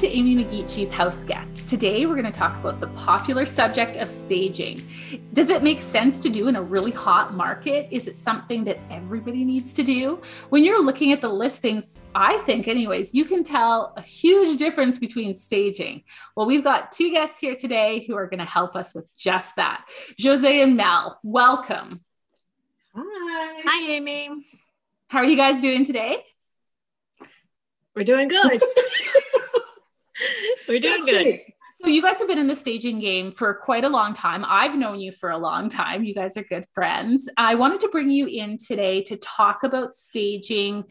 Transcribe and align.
to 0.00 0.08
Amy 0.08 0.34
McGeachie's 0.34 0.90
House 0.90 1.24
Guests. 1.24 1.62
Today, 1.68 2.06
we're 2.06 2.14
going 2.14 2.24
to 2.24 2.32
talk 2.32 2.58
about 2.58 2.80
the 2.80 2.86
popular 2.88 3.44
subject 3.44 3.98
of 3.98 4.08
staging. 4.08 4.80
Does 5.34 5.50
it 5.50 5.62
make 5.62 5.78
sense 5.78 6.22
to 6.22 6.30
do 6.30 6.48
in 6.48 6.56
a 6.56 6.62
really 6.62 6.90
hot 6.90 7.34
market? 7.34 7.86
Is 7.90 8.08
it 8.08 8.16
something 8.16 8.64
that 8.64 8.78
everybody 8.90 9.44
needs 9.44 9.74
to 9.74 9.82
do? 9.82 10.22
When 10.48 10.64
you're 10.64 10.82
looking 10.82 11.12
at 11.12 11.20
the 11.20 11.28
listings, 11.28 12.00
I 12.14 12.38
think, 12.38 12.66
anyways, 12.66 13.12
you 13.12 13.26
can 13.26 13.44
tell 13.44 13.92
a 13.94 14.00
huge 14.00 14.58
difference 14.58 14.98
between 14.98 15.34
staging. 15.34 16.04
Well, 16.34 16.46
we've 16.46 16.64
got 16.64 16.92
two 16.92 17.10
guests 17.10 17.38
here 17.38 17.54
today 17.54 18.02
who 18.06 18.16
are 18.16 18.26
going 18.26 18.40
to 18.40 18.46
help 18.46 18.76
us 18.76 18.94
with 18.94 19.04
just 19.14 19.56
that. 19.56 19.84
Josie 20.18 20.62
and 20.62 20.78
Mel, 20.78 21.20
welcome. 21.22 22.02
Hi. 22.94 23.62
Hi, 23.66 23.90
Amy. 23.90 24.30
How 25.08 25.18
are 25.18 25.26
you 25.26 25.36
guys 25.36 25.60
doing 25.60 25.84
today? 25.84 26.24
We're 27.94 28.04
doing 28.04 28.28
good. 28.28 28.62
We're 30.68 30.80
doing 30.80 31.02
good. 31.02 31.40
So 31.82 31.88
you 31.88 32.02
guys 32.02 32.18
have 32.18 32.28
been 32.28 32.38
in 32.38 32.46
the 32.46 32.56
staging 32.56 33.00
game 33.00 33.32
for 33.32 33.54
quite 33.54 33.84
a 33.84 33.88
long 33.88 34.12
time. 34.12 34.44
I've 34.46 34.76
known 34.76 35.00
you 35.00 35.12
for 35.12 35.30
a 35.30 35.38
long 35.38 35.70
time. 35.70 36.04
You 36.04 36.14
guys 36.14 36.36
are 36.36 36.44
good 36.44 36.66
friends. 36.74 37.26
I 37.38 37.54
wanted 37.54 37.80
to 37.80 37.88
bring 37.88 38.10
you 38.10 38.26
in 38.26 38.58
today 38.58 39.02
to 39.04 39.16
talk 39.16 39.62
about 39.62 39.94
staging. 39.94 40.84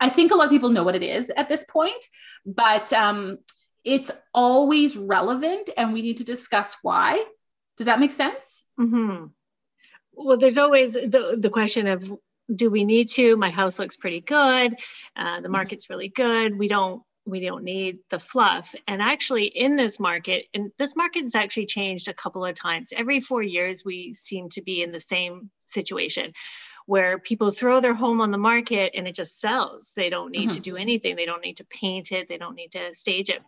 I 0.00 0.08
think 0.08 0.32
a 0.32 0.34
lot 0.34 0.44
of 0.44 0.50
people 0.50 0.70
know 0.70 0.82
what 0.82 0.96
it 0.96 1.02
is 1.02 1.30
at 1.36 1.50
this 1.50 1.64
point, 1.64 2.02
but 2.46 2.90
um, 2.94 3.38
it's 3.84 4.10
always 4.32 4.96
relevant 4.96 5.68
and 5.76 5.92
we 5.92 6.00
need 6.00 6.16
to 6.18 6.24
discuss 6.24 6.74
why. 6.80 7.22
Does 7.76 7.86
that 7.86 8.00
make 8.00 8.12
sense? 8.12 8.64
Mm-hmm. 8.78 9.26
Well, 10.14 10.36
there's 10.38 10.58
always 10.58 10.94
the, 10.94 11.36
the 11.38 11.50
question 11.50 11.86
of 11.86 12.10
do 12.54 12.70
we 12.70 12.84
need 12.84 13.08
to? 13.08 13.36
My 13.36 13.50
house 13.50 13.78
looks 13.78 13.96
pretty 13.96 14.20
good. 14.20 14.74
Uh, 15.14 15.40
the 15.40 15.48
market's 15.48 15.88
really 15.90 16.08
good. 16.08 16.58
We 16.58 16.68
don't 16.68 17.02
we 17.30 17.40
don't 17.40 17.64
need 17.64 17.98
the 18.10 18.18
fluff. 18.18 18.74
And 18.86 19.00
actually, 19.00 19.46
in 19.46 19.76
this 19.76 19.98
market, 20.00 20.46
and 20.52 20.72
this 20.78 20.96
market 20.96 21.22
has 21.22 21.34
actually 21.34 21.66
changed 21.66 22.08
a 22.08 22.14
couple 22.14 22.44
of 22.44 22.54
times. 22.54 22.92
Every 22.96 23.20
four 23.20 23.42
years, 23.42 23.84
we 23.84 24.14
seem 24.14 24.48
to 24.50 24.62
be 24.62 24.82
in 24.82 24.92
the 24.92 25.00
same 25.00 25.50
situation 25.64 26.32
where 26.86 27.18
people 27.18 27.50
throw 27.50 27.80
their 27.80 27.94
home 27.94 28.20
on 28.20 28.32
the 28.32 28.38
market 28.38 28.92
and 28.94 29.06
it 29.06 29.14
just 29.14 29.40
sells. 29.40 29.92
They 29.94 30.10
don't 30.10 30.32
need 30.32 30.48
mm-hmm. 30.48 30.56
to 30.56 30.60
do 30.60 30.76
anything, 30.76 31.14
they 31.14 31.26
don't 31.26 31.44
need 31.44 31.58
to 31.58 31.64
paint 31.64 32.10
it, 32.10 32.28
they 32.28 32.38
don't 32.38 32.56
need 32.56 32.72
to 32.72 32.92
stage 32.94 33.30
it 33.30 33.42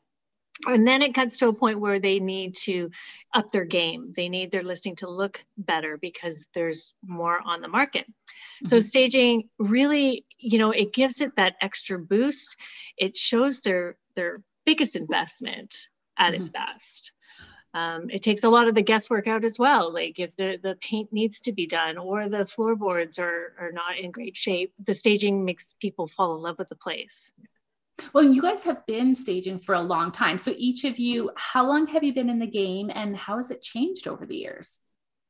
and 0.66 0.86
then 0.86 1.02
it 1.02 1.14
gets 1.14 1.38
to 1.38 1.48
a 1.48 1.52
point 1.52 1.80
where 1.80 1.98
they 1.98 2.20
need 2.20 2.54
to 2.54 2.90
up 3.34 3.50
their 3.50 3.64
game. 3.64 4.12
They 4.14 4.28
need 4.28 4.50
their 4.50 4.62
listing 4.62 4.96
to 4.96 5.10
look 5.10 5.44
better 5.56 5.96
because 5.96 6.46
there's 6.54 6.94
more 7.04 7.40
on 7.44 7.60
the 7.60 7.68
market. 7.68 8.06
Mm-hmm. 8.06 8.68
so 8.68 8.78
staging 8.78 9.48
really 9.58 10.24
you 10.38 10.58
know 10.58 10.70
it 10.70 10.92
gives 10.92 11.20
it 11.20 11.36
that 11.36 11.56
extra 11.60 11.98
boost. 11.98 12.56
It 12.96 13.16
shows 13.16 13.60
their 13.60 13.96
their 14.14 14.42
biggest 14.64 14.96
investment 14.96 15.88
at 16.16 16.32
mm-hmm. 16.32 16.40
its 16.40 16.50
best. 16.50 17.12
Um, 17.74 18.10
it 18.10 18.22
takes 18.22 18.44
a 18.44 18.50
lot 18.50 18.68
of 18.68 18.74
the 18.74 18.82
guesswork 18.82 19.26
out 19.26 19.44
as 19.44 19.58
well. 19.58 19.92
Like 19.92 20.18
if 20.18 20.36
the 20.36 20.58
the 20.62 20.76
paint 20.80 21.12
needs 21.12 21.40
to 21.42 21.52
be 21.52 21.66
done 21.66 21.96
or 21.98 22.28
the 22.28 22.44
floorboards 22.44 23.18
are 23.18 23.54
are 23.58 23.72
not 23.72 23.98
in 23.98 24.10
great 24.10 24.36
shape 24.36 24.72
the 24.84 24.94
staging 24.94 25.44
makes 25.44 25.74
people 25.80 26.06
fall 26.06 26.36
in 26.36 26.42
love 26.42 26.58
with 26.58 26.68
the 26.68 26.76
place 26.76 27.32
well, 28.12 28.24
you 28.24 28.42
guys 28.42 28.64
have 28.64 28.84
been 28.86 29.14
staging 29.14 29.58
for 29.58 29.74
a 29.74 29.80
long 29.80 30.12
time. 30.12 30.38
So 30.38 30.54
each 30.56 30.84
of 30.84 30.98
you, 30.98 31.30
how 31.36 31.66
long 31.66 31.86
have 31.88 32.02
you 32.02 32.12
been 32.12 32.28
in 32.28 32.38
the 32.38 32.46
game 32.46 32.90
and 32.94 33.16
how 33.16 33.36
has 33.36 33.50
it 33.50 33.62
changed 33.62 34.06
over 34.06 34.26
the 34.26 34.36
years? 34.36 34.80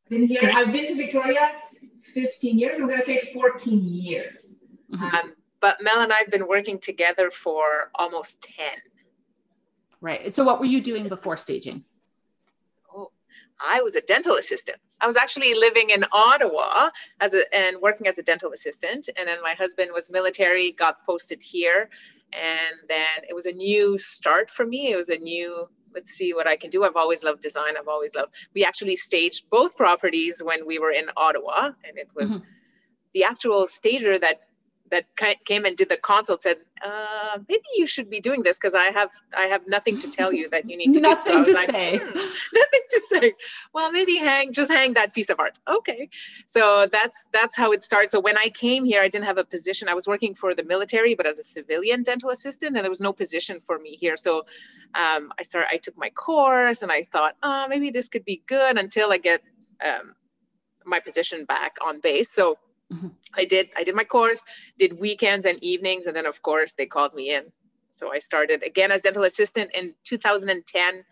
I've 0.07 0.11
been 0.11 0.29
here, 0.29 0.51
I've 0.55 0.73
been 0.73 0.87
to 0.87 0.95
Victoria 0.95 1.53
15 2.13 2.59
years. 2.59 2.79
I'm 2.79 2.87
going 2.87 3.01
to 3.01 3.07
say 3.07 3.31
14 3.33 3.85
years. 3.85 4.55
Mm-hmm. 4.93 5.05
Um, 5.05 5.33
but 5.61 5.79
Mel 5.81 6.01
and 6.01 6.13
I 6.13 6.17
have 6.17 6.31
been 6.31 6.49
working 6.49 6.79
together 6.79 7.31
for 7.31 7.91
almost 7.95 8.41
10. 8.43 8.67
Right. 10.01 10.35
So 10.35 10.43
what 10.43 10.59
were 10.59 10.67
you 10.67 10.81
doing 10.81 11.09
before 11.09 11.37
staging? 11.37 11.85
Oh, 12.93 13.13
I 13.65 13.81
was 13.81 13.95
a 13.95 14.01
dental 14.01 14.37
assistant. 14.37 14.79
I 15.01 15.07
was 15.07 15.17
actually 15.17 15.55
living 15.55 15.91
in 15.91 16.05
Ottawa 16.13 16.91
as 17.21 17.35
a, 17.35 17.43
and 17.55 17.77
working 17.81 18.09
as 18.09 18.19
a 18.19 18.23
dental 18.23 18.53
assistant. 18.53 19.09
And 19.17 19.29
then 19.29 19.41
my 19.43 19.55
husband 19.55 19.91
was 19.95 20.11
military, 20.11 20.73
got 20.73 21.07
posted 21.07 21.41
here 21.41 21.89
and 22.33 22.77
then 22.89 23.25
it 23.29 23.35
was 23.35 23.47
a 23.47 23.53
new 23.53 23.99
start 23.99 24.51
for 24.51 24.67
me. 24.67 24.93
It 24.93 24.97
was 24.97 25.11
a 25.11 25.19
new 25.19 25.69
let's 25.95 26.13
see 26.13 26.33
what 26.33 26.47
i 26.47 26.57
can 26.57 26.71
do. 26.71 26.85
I've 26.85 26.97
always 26.97 27.23
loved 27.23 27.43
design. 27.43 27.77
I've 27.79 27.89
always 27.89 28.15
loved 28.15 28.35
we 28.55 28.65
actually 28.65 28.97
staged 28.97 29.51
both 29.51 29.77
properties 29.77 30.43
when 30.43 30.67
we 30.67 30.79
were 30.79 30.91
in 30.91 31.07
ottawa 31.17 31.71
and 31.85 31.99
it 31.99 32.09
was 32.15 32.41
mm-hmm. 32.41 32.49
the 33.15 33.25
actual 33.25 33.69
stager 33.69 34.19
that 34.19 34.41
that 34.93 35.07
came 35.45 35.65
and 35.65 35.77
did 35.77 35.89
the 35.89 35.97
consult 35.97 36.43
said, 36.43 36.59
uh, 36.85 37.39
maybe 37.49 37.65
you 37.77 37.87
should 37.87 38.11
be 38.11 38.21
doing 38.21 38.43
this 38.43 38.59
because 38.59 38.75
I 38.75 38.85
have 38.99 39.11
I 39.37 39.45
have 39.45 39.63
nothing 39.67 39.99
to 40.01 40.11
tell 40.11 40.33
you 40.33 40.49
that 40.51 40.69
you 40.69 40.77
need 40.77 40.93
to 40.95 41.01
nothing 41.01 41.43
do. 41.43 41.53
So 41.53 41.67
to 41.67 41.73
say. 41.73 41.99
Hmm, 41.99 42.19
nothing 42.61 42.85
to 42.91 43.01
say. 43.11 43.33
Well, 43.73 43.91
maybe 43.91 44.17
hang 44.17 44.53
just 44.53 44.71
hang 44.71 44.95
that 44.95 45.15
piece 45.15 45.31
of 45.31 45.41
art. 45.41 45.59
Okay, 45.67 46.11
so 46.47 46.87
that's 46.93 47.29
that's 47.33 47.57
how 47.57 47.73
it 47.73 47.83
starts. 47.83 48.13
So 48.13 48.21
when 48.21 48.37
I 48.37 48.49
came 48.51 48.85
here, 48.85 49.01
I 49.01 49.09
didn't 49.09 49.25
have 49.25 49.39
a 49.39 49.45
position. 49.45 49.89
I 49.89 49.95
was 49.95 50.07
working 50.07 50.35
for 50.35 50.55
the 50.55 50.65
military, 50.65 51.15
but 51.15 51.27
as 51.27 51.39
a 51.39 51.45
civilian 51.45 52.03
dental 52.03 52.31
assistant, 52.31 52.77
and 52.77 52.85
there 52.85 52.91
was 52.91 53.01
no 53.01 53.13
position 53.13 53.61
for 53.65 53.79
me 53.79 53.97
here. 53.97 54.17
So 54.17 54.45
um, 54.95 55.33
I 55.39 55.43
started. 55.43 55.69
I 55.73 55.79
took 55.79 55.97
my 55.97 56.11
course, 56.11 56.83
and 56.83 56.93
I 56.93 57.03
thought, 57.03 57.35
oh, 57.43 57.67
maybe 57.69 57.91
this 57.91 58.09
could 58.09 58.25
be 58.25 58.43
good 58.47 58.77
until 58.77 59.11
I 59.11 59.19
get 59.19 59.41
um, 59.83 60.15
my 60.85 61.01
position 61.01 61.47
back 61.47 61.77
on 61.85 62.01
base. 62.01 62.31
So 62.31 62.59
Mm-hmm. 62.93 63.09
I 63.35 63.45
did 63.45 63.71
I 63.77 63.85
did 63.85 63.95
my 63.95 64.05
course, 64.05 64.45
did 64.79 64.99
weekends 64.99 65.47
and 65.47 65.63
evenings, 65.63 66.07
and 66.07 66.17
then 66.17 66.27
of 66.27 66.43
course 66.43 66.75
they 66.75 66.87
called 66.87 67.15
me 67.15 67.35
in. 67.35 67.45
So 67.91 68.13
I 68.13 68.19
started 68.19 68.63
again 68.63 68.91
as 68.93 69.03
dental 69.03 69.25
assistant 69.25 69.71
in 69.75 69.95
2010. 70.05 71.05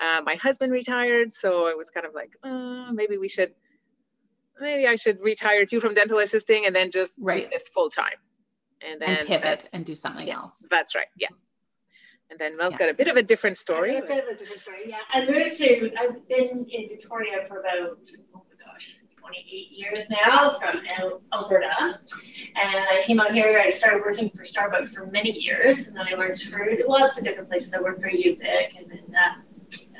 Uh, 0.00 0.20
my 0.24 0.34
husband 0.34 0.72
retired, 0.72 1.32
so 1.32 1.68
it 1.68 1.76
was 1.76 1.90
kind 1.90 2.06
of 2.06 2.14
like 2.14 2.36
uh, 2.42 2.90
maybe 2.92 3.18
we 3.18 3.28
should, 3.28 3.52
maybe 4.60 4.86
I 4.86 4.96
should 4.96 5.20
retire 5.20 5.64
too 5.64 5.78
from 5.78 5.94
dental 5.94 6.18
assisting 6.18 6.66
and 6.66 6.74
then 6.74 6.90
just 6.90 7.16
right. 7.20 7.44
do 7.44 7.48
this 7.50 7.68
full 7.68 7.88
time, 7.88 8.18
and 8.80 9.00
then 9.00 9.18
and 9.18 9.28
pivot 9.28 9.66
and 9.72 9.86
do 9.86 9.94
something 9.94 10.26
yes, 10.26 10.36
else. 10.36 10.66
That's 10.70 10.94
right. 10.94 11.06
Yeah. 11.16 11.28
And 12.32 12.40
then 12.40 12.56
Mel's 12.56 12.74
yeah. 12.74 12.78
got 12.78 12.88
a 12.88 12.94
bit 12.94 13.08
of 13.08 13.16
a 13.16 13.22
different 13.22 13.58
story. 13.58 13.98
A 13.98 14.00
bit 14.00 14.24
of 14.24 14.34
a 14.34 14.34
different 14.34 14.62
story, 14.62 14.78
yeah. 14.86 14.96
I 15.12 15.26
moved 15.26 15.52
to, 15.58 15.90
I've 15.98 16.26
been 16.28 16.66
in 16.66 16.88
Victoria 16.88 17.44
for 17.46 17.60
about, 17.60 17.98
my 18.31 18.31
gosh, 18.31 18.31
28 19.22 19.70
years 19.70 20.10
now 20.10 20.58
from 20.58 20.82
Alberta. 21.32 22.00
And 22.56 22.84
I 22.90 23.02
came 23.04 23.20
out 23.20 23.32
here, 23.32 23.58
I 23.58 23.70
started 23.70 24.02
working 24.02 24.30
for 24.30 24.42
Starbucks 24.42 24.92
for 24.92 25.06
many 25.06 25.30
years, 25.30 25.86
and 25.86 25.96
then 25.96 26.06
I 26.12 26.16
worked 26.16 26.42
for 26.44 26.68
lots 26.86 27.18
of 27.18 27.24
different 27.24 27.48
places. 27.48 27.72
I 27.72 27.80
worked 27.80 28.02
for 28.02 28.10
UVic 28.10 28.76
and 28.76 28.90
then 28.90 29.14
uh, 29.14 29.40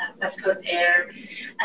uh, 0.02 0.12
West 0.20 0.42
Coast 0.42 0.64
Air. 0.66 1.10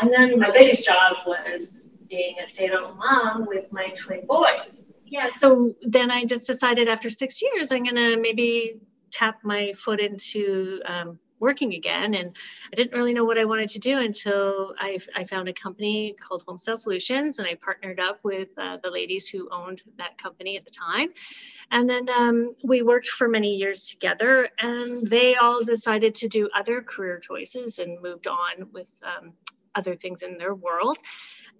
And 0.00 0.12
then 0.12 0.38
my 0.38 0.50
biggest 0.50 0.84
job 0.86 1.16
was 1.26 1.90
being 2.08 2.36
a 2.42 2.46
stay 2.46 2.66
at 2.66 2.72
home 2.72 2.96
mom 2.96 3.46
with 3.46 3.72
my 3.72 3.88
twin 3.90 4.24
boys. 4.26 4.84
Yeah, 5.04 5.30
so 5.36 5.74
then 5.82 6.10
I 6.10 6.24
just 6.24 6.46
decided 6.46 6.88
after 6.88 7.10
six 7.10 7.42
years, 7.42 7.72
I'm 7.72 7.82
going 7.82 7.96
to 7.96 8.18
maybe 8.20 8.80
tap 9.10 9.38
my 9.42 9.72
foot 9.72 10.00
into 10.00 10.80
um, 10.84 11.18
working 11.40 11.74
again. 11.74 12.14
And 12.14 12.36
I 12.72 12.76
didn't 12.76 12.96
really 12.96 13.12
know 13.12 13.24
what 13.24 13.38
I 13.38 13.44
wanted 13.44 13.68
to 13.70 13.78
do 13.78 13.98
until 13.98 14.74
I, 14.78 14.98
I 15.14 15.24
found 15.24 15.48
a 15.48 15.52
company 15.52 16.14
called 16.20 16.44
Homestyle 16.46 16.78
Solutions, 16.78 17.38
and 17.38 17.46
I 17.46 17.54
partnered 17.54 18.00
up 18.00 18.20
with 18.22 18.48
uh, 18.56 18.78
the 18.82 18.90
ladies 18.90 19.28
who 19.28 19.48
owned 19.50 19.82
that 19.98 20.18
company 20.18 20.56
at 20.56 20.64
the 20.64 20.70
time. 20.70 21.08
And 21.70 21.88
then 21.88 22.08
um, 22.08 22.54
we 22.64 22.82
worked 22.82 23.08
for 23.08 23.28
many 23.28 23.56
years 23.56 23.84
together, 23.84 24.48
and 24.58 25.06
they 25.06 25.36
all 25.36 25.64
decided 25.64 26.14
to 26.16 26.28
do 26.28 26.48
other 26.54 26.82
career 26.82 27.18
choices 27.18 27.78
and 27.78 28.00
moved 28.00 28.26
on 28.26 28.70
with 28.72 28.90
um, 29.02 29.32
other 29.74 29.94
things 29.94 30.22
in 30.22 30.38
their 30.38 30.54
world. 30.54 30.98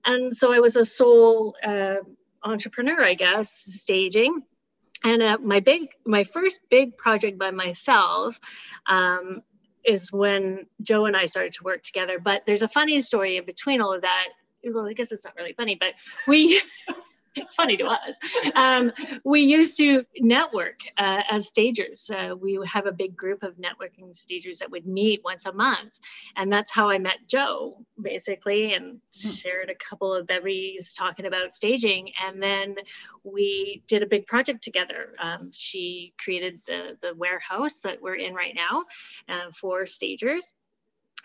And 0.05 0.35
so 0.35 0.53
I 0.53 0.61
was 0.61 0.77
a 0.77 0.85
sole 0.85 1.57
uh, 1.63 1.97
entrepreneur, 2.43 3.05
I 3.05 3.15
guess, 3.15 3.51
staging 3.51 4.43
and 5.05 5.23
uh, 5.23 5.39
my 5.41 5.61
big 5.61 5.91
my 6.05 6.25
first 6.25 6.61
big 6.71 6.97
project 6.97 7.39
by 7.39 7.51
myself 7.51 8.39
um, 8.87 9.43
is 9.85 10.13
when 10.13 10.67
Joe 10.83 11.07
and 11.07 11.17
I 11.17 11.27
started 11.27 11.55
to 11.55 11.65
work 11.65 11.83
together. 11.83 12.19
But 12.19 12.45
there's 12.47 12.63
a 12.63 12.69
funny 12.69 13.01
story 13.01 13.37
in 13.37 13.45
between 13.45 13.81
all 13.81 13.95
of 13.95 14.03
that. 14.03 14.29
Well, 14.65 14.87
I 14.87 14.93
guess 14.93 15.13
it's 15.13 15.25
not 15.25 15.37
really 15.37 15.53
funny, 15.53 15.77
but 15.77 15.95
we 16.27 16.61
it's 17.39 17.55
funny 17.55 17.77
to 17.77 17.85
us. 17.85 18.19
Um, 18.55 18.93
we 19.25 19.43
used 19.43 19.77
to 19.79 20.05
network 20.19 20.81
uh, 20.97 21.23
as 21.31 21.49
stagers. 21.49 22.11
Uh, 22.11 22.35
we 22.37 22.59
have 22.67 22.87
a 22.87 22.93
big 22.93 23.17
group 23.17 23.43
of 23.43 23.57
networking 23.57 24.15
stagers 24.15 24.59
that 24.59 24.71
would 24.71 24.87
meet 24.87 25.23
once 25.25 25.47
a 25.47 25.53
month. 25.53 25.93
And 26.37 26.53
that's 26.53 26.71
how 26.71 26.91
I 26.91 26.99
met 26.99 27.19
Joe, 27.27 27.85
basically, 28.01 28.75
and 28.75 29.01
hmm. 29.15 29.29
shared 29.31 29.71
a 29.71 29.75
couple 29.75 30.15
of 30.15 30.27
bevies 30.27 30.95
talking 30.95 31.27
about 31.27 31.55
staging. 31.55 32.13
And 32.23 32.43
then 32.43 32.77
we 33.25 33.83
did 33.87 34.03
a 34.03 34.07
big 34.07 34.27
project 34.27 34.63
together. 34.63 35.15
Um, 35.19 35.51
she 35.53 36.15
created 36.23 36.61
the, 36.67 36.97
the 37.01 37.15
warehouse 37.15 37.81
that 37.81 38.03
we're 38.03 38.17
in 38.17 38.35
right 38.35 38.55
now 38.55 38.85
uh, 39.29 39.51
for 39.53 39.87
stagers 39.87 40.53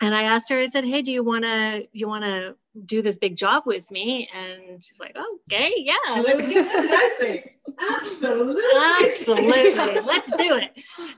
and 0.00 0.14
I 0.14 0.24
asked 0.24 0.50
her, 0.50 0.58
I 0.58 0.66
said, 0.66 0.84
hey, 0.84 1.02
do 1.02 1.12
you 1.12 1.22
want 1.22 1.44
to, 1.44 1.86
you 1.92 2.08
want 2.08 2.24
to 2.24 2.56
do 2.86 3.02
this 3.02 3.18
big 3.18 3.36
job 3.36 3.64
with 3.66 3.90
me. 3.90 4.28
And 4.34 4.84
she's 4.84 4.98
like, 4.98 5.16
okay, 5.16 5.72
yeah. 5.76 6.22
Let's 6.22 6.48
do 6.48 6.64
fantastic. 6.64 7.58
Absolutely. 7.98 8.62
Absolutely. 9.02 10.00
Let's 10.00 10.30
do 10.36 10.56
it. 10.56 10.72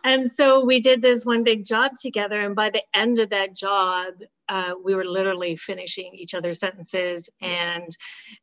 And 0.05 0.31
so 0.31 0.64
we 0.64 0.81
did 0.81 1.03
this 1.03 1.25
one 1.25 1.44
big 1.44 1.64
job 1.64 1.93
together. 2.00 2.41
And 2.41 2.55
by 2.55 2.70
the 2.70 2.82
end 2.94 3.19
of 3.19 3.31
that 3.31 3.56
job, 3.56 4.14
uh, 4.49 4.73
we 4.82 4.94
were 4.94 5.05
literally 5.05 5.56
finishing 5.56 6.12
each 6.14 6.35
other's 6.35 6.61
sentences 6.61 7.29
and 7.41 7.97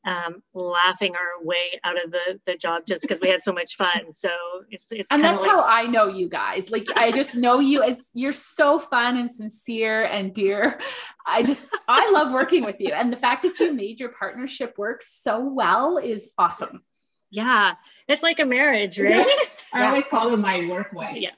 um, 0.05 0.43
laughing 0.53 1.15
our 1.15 1.45
way 1.45 1.79
out 1.83 2.03
of 2.03 2.11
the, 2.11 2.39
the 2.45 2.55
job 2.55 2.83
just 2.85 3.01
because 3.01 3.21
we 3.21 3.29
had 3.29 3.41
so 3.41 3.53
much 3.53 3.75
fun. 3.77 4.11
So 4.11 4.29
it's 4.69 4.91
it's 4.91 5.11
and 5.11 5.23
that's 5.23 5.41
like, 5.41 5.51
how 5.51 5.63
I 5.63 5.83
know 5.83 6.07
you 6.07 6.27
guys. 6.27 6.69
Like 6.69 6.85
I 6.97 7.11
just 7.11 7.35
know 7.35 7.59
you 7.59 7.83
as 7.83 8.09
you're 8.13 8.33
so 8.33 8.79
fun 8.79 9.17
and 9.17 9.31
sincere 9.31 10.03
and 10.03 10.33
dear. 10.33 10.77
I 11.25 11.41
just 11.43 11.75
I 11.87 12.11
love 12.11 12.31
working 12.33 12.63
with 12.65 12.79
you, 12.79 12.91
and 12.93 13.11
the 13.11 13.17
fact 13.17 13.43
that 13.43 13.59
you 13.59 13.71
made 13.73 13.99
your 13.99 14.09
partnership 14.09 14.77
work 14.77 15.01
so 15.01 15.39
well 15.39 15.97
is 15.97 16.29
awesome. 16.37 16.83
Yeah, 17.31 17.75
it's 18.07 18.21
like 18.23 18.39
a 18.39 18.45
marriage, 18.45 18.99
right? 18.99 19.25
I 19.73 19.79
Yeah. 19.79 19.87
always 19.87 20.05
call 20.05 20.33
it 20.33 20.37
my 20.37 20.67
work 20.67 20.93
wife. 20.93 21.15
Yeah. 21.17 21.31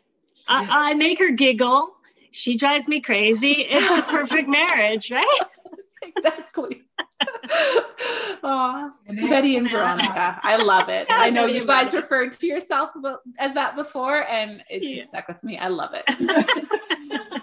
I, 0.47 0.91
I 0.91 0.93
make 0.95 1.19
her 1.19 1.31
giggle. 1.31 1.95
She 2.31 2.57
drives 2.57 2.87
me 2.87 2.99
crazy. 2.99 3.53
It's 3.61 3.87
the 3.95 4.01
perfect 4.11 4.49
marriage, 4.49 5.09
right? 5.11 5.39
exactly. 6.01 6.83
Aw, 8.43 8.89
And 9.07 9.17
then- 9.17 9.29
Betty 9.29 9.55
and 9.57 9.69
Veronica. 9.69 10.39
I 10.43 10.57
love 10.57 10.89
it. 10.89 11.07
I 11.09 11.29
know 11.29 11.45
you 11.45 11.65
guys 11.65 11.93
referred 11.93 12.31
to 12.33 12.47
yourself 12.47 12.91
as 13.39 13.53
that 13.53 13.75
before, 13.75 14.27
and 14.27 14.63
it's 14.69 14.89
Yeah. 14.89 14.95
just 14.97 15.09
stuck 15.09 15.27
with 15.27 15.41
me. 15.43 15.57
I 15.57 15.69
love 15.69 15.91
it. 15.93 16.03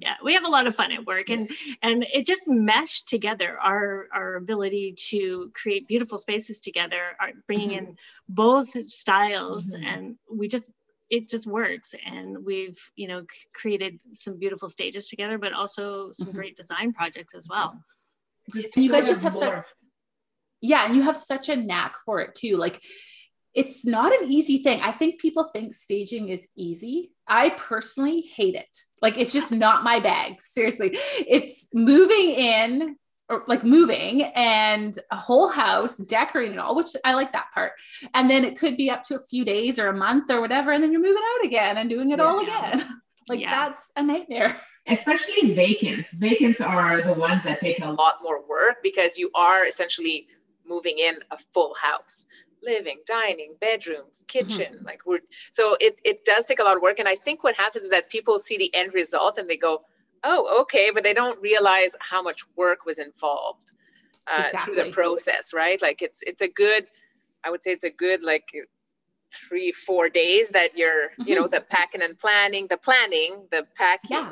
yeah 0.00 0.14
we 0.22 0.34
have 0.34 0.44
a 0.44 0.48
lot 0.48 0.66
of 0.66 0.74
fun 0.74 0.92
at 0.92 1.04
work 1.06 1.28
and 1.30 1.50
and 1.82 2.04
it 2.12 2.26
just 2.26 2.42
meshed 2.48 3.08
together 3.08 3.58
our 3.60 4.06
our 4.12 4.36
ability 4.36 4.94
to 4.96 5.50
create 5.54 5.86
beautiful 5.88 6.18
spaces 6.18 6.60
together 6.60 7.02
are 7.20 7.30
bringing 7.46 7.70
Mm-hmm. 7.70 7.88
in 7.90 7.96
both 8.28 8.68
styles 8.88 9.74
Mhm. 9.74 9.84
and 9.86 10.16
we 10.30 10.48
just 10.48 10.70
it 11.10 11.28
just 11.28 11.46
works 11.46 11.94
and 12.04 12.44
we've 12.44 12.78
you 12.96 13.08
know 13.08 13.20
c- 13.22 13.26
created 13.54 13.98
some 14.12 14.38
beautiful 14.38 14.68
stages 14.68 15.08
together 15.08 15.38
but 15.38 15.52
also 15.52 16.10
some 16.12 16.28
Mhm. 16.28 16.34
great 16.34 16.56
design 16.56 16.92
projects 16.92 17.34
as 17.34 17.46
well 17.48 17.70
And 18.54 18.84
you 18.84 18.90
guys 18.90 19.06
just 19.08 19.24
of 19.24 19.32
have 19.32 19.34
such- 19.34 19.64
yeah 20.60 20.86
and 20.86 20.94
you 20.96 21.02
have 21.02 21.16
such 21.16 21.48
a 21.48 21.56
knack 21.56 21.96
for 22.04 22.20
it 22.20 22.34
too 22.34 22.56
like 22.56 22.82
it's 23.56 23.84
not 23.86 24.12
an 24.12 24.30
easy 24.30 24.58
thing. 24.58 24.80
I 24.82 24.92
think 24.92 25.18
people 25.18 25.44
think 25.52 25.72
staging 25.72 26.28
is 26.28 26.46
easy. 26.56 27.10
I 27.26 27.48
personally 27.50 28.20
hate 28.20 28.54
it. 28.54 28.76
Like 29.00 29.16
it's 29.16 29.32
just 29.32 29.50
not 29.50 29.82
my 29.82 29.98
bag 29.98 30.40
seriously. 30.42 30.90
It's 31.26 31.66
moving 31.72 32.30
in 32.30 32.96
or 33.28 33.42
like 33.48 33.64
moving 33.64 34.22
and 34.22 34.96
a 35.10 35.16
whole 35.16 35.48
house 35.48 35.96
decorating 35.96 36.52
and 36.52 36.60
all 36.60 36.76
which 36.76 36.90
i 37.04 37.14
like 37.14 37.32
that 37.32 37.46
part. 37.52 37.72
And 38.14 38.30
then 38.30 38.44
it 38.44 38.56
could 38.56 38.76
be 38.76 38.88
up 38.90 39.02
to 39.04 39.16
a 39.16 39.20
few 39.20 39.44
days 39.44 39.80
or 39.80 39.88
a 39.88 39.96
month 39.96 40.30
or 40.30 40.40
whatever 40.40 40.70
and 40.70 40.80
then 40.84 40.92
you're 40.92 41.00
moving 41.02 41.22
out 41.34 41.44
again 41.46 41.78
and 41.78 41.90
doing 41.90 42.10
it 42.10 42.20
all 42.20 42.38
again. 42.40 42.84
Like 43.28 43.40
Yeah. 43.40 43.50
that's 43.50 43.90
a 43.96 44.02
nightmare. 44.04 44.56
Especially 44.86 45.52
vacants. 45.52 46.12
Vacants 46.12 46.60
are 46.60 47.02
the 47.02 47.14
ones 47.14 47.42
that 47.42 47.58
take 47.58 47.80
a 47.80 47.90
lot 47.90 48.18
more 48.22 48.46
work 48.46 48.76
because 48.84 49.18
you 49.18 49.32
are 49.34 49.66
essentially 49.66 50.28
moving 50.64 50.96
in 51.00 51.16
a 51.32 51.36
full 51.52 51.74
house 51.74 52.26
living 52.66 52.98
dining 53.06 53.54
bedrooms 53.60 54.24
kitchen 54.28 54.72
like 54.84 55.00
we're 55.06 55.20
so 55.50 55.76
it, 55.80 55.94
it 56.04 56.24
does 56.24 56.44
take 56.46 56.60
a 56.60 56.64
lot 56.64 56.76
of 56.76 56.82
work. 56.82 56.98
And 56.98 57.08
i 57.08 57.14
think 57.14 57.44
what 57.44 57.56
happens 57.56 57.84
is 57.84 57.90
that 57.90 58.10
people 58.10 58.38
see 58.38 58.58
the 58.58 58.74
end 58.74 58.92
result 58.94 59.38
and 59.38 59.48
they 59.48 59.56
go 59.56 59.82
oh 60.24 60.62
okay 60.62 60.90
but 60.92 61.04
they 61.04 61.14
don't 61.14 61.40
realize 61.40 61.94
how 62.00 62.22
much 62.22 62.40
work 62.56 62.84
was 62.84 62.98
involved 62.98 63.72
uh, 64.26 64.48
through 64.64 64.74
the 64.74 64.90
process 64.92 65.54
right? 65.54 65.80
Like 65.80 66.02
it's 66.02 66.22
it's 66.22 66.42
a 66.42 66.48
good 66.48 66.86
i 67.44 67.50
would 67.50 67.62
say 67.62 67.72
it's 67.72 67.84
a 67.84 67.90
good 67.90 68.22
like 68.22 68.48
three 69.32 69.72
four 69.72 70.08
days 70.08 70.50
that 70.50 70.76
you're 70.76 71.10
you 71.18 71.34
know 71.34 71.48
the 71.48 71.60
packing 71.60 72.02
and 72.02 72.18
planning 72.18 72.66
the 72.68 72.76
planning 72.76 73.46
the 73.50 73.66
packing 73.76 74.10
Yeah. 74.10 74.30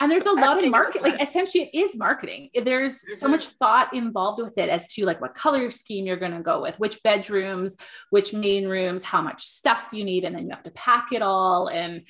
And 0.00 0.10
there's 0.10 0.26
a 0.26 0.32
lot 0.44 0.62
of 0.62 0.70
market 0.70 1.02
like 1.02 1.20
essentially 1.20 1.64
it 1.72 1.78
is 1.78 1.96
marketing 1.96 2.50
there's 2.64 3.18
so 3.18 3.26
Mhm. 3.26 3.30
much 3.30 3.46
thought 3.48 3.94
involved 3.94 4.42
with 4.42 4.58
it 4.58 4.68
as 4.68 4.86
to 4.94 5.04
like 5.04 5.20
what 5.20 5.34
color 5.34 5.70
scheme 5.70 6.06
you're 6.06 6.16
going 6.16 6.32
to 6.32 6.40
go 6.40 6.60
with 6.62 6.78
which 6.78 7.02
bedrooms 7.02 7.76
which 8.10 8.32
main 8.32 8.68
rooms 8.68 9.02
how 9.02 9.20
much 9.22 9.42
stuff 9.44 9.90
you 9.92 10.04
need 10.04 10.24
and 10.24 10.34
then 10.34 10.44
you 10.44 10.50
have 10.50 10.62
to 10.64 10.70
pack 10.72 11.12
it 11.12 11.22
all 11.22 11.68
and 11.68 12.02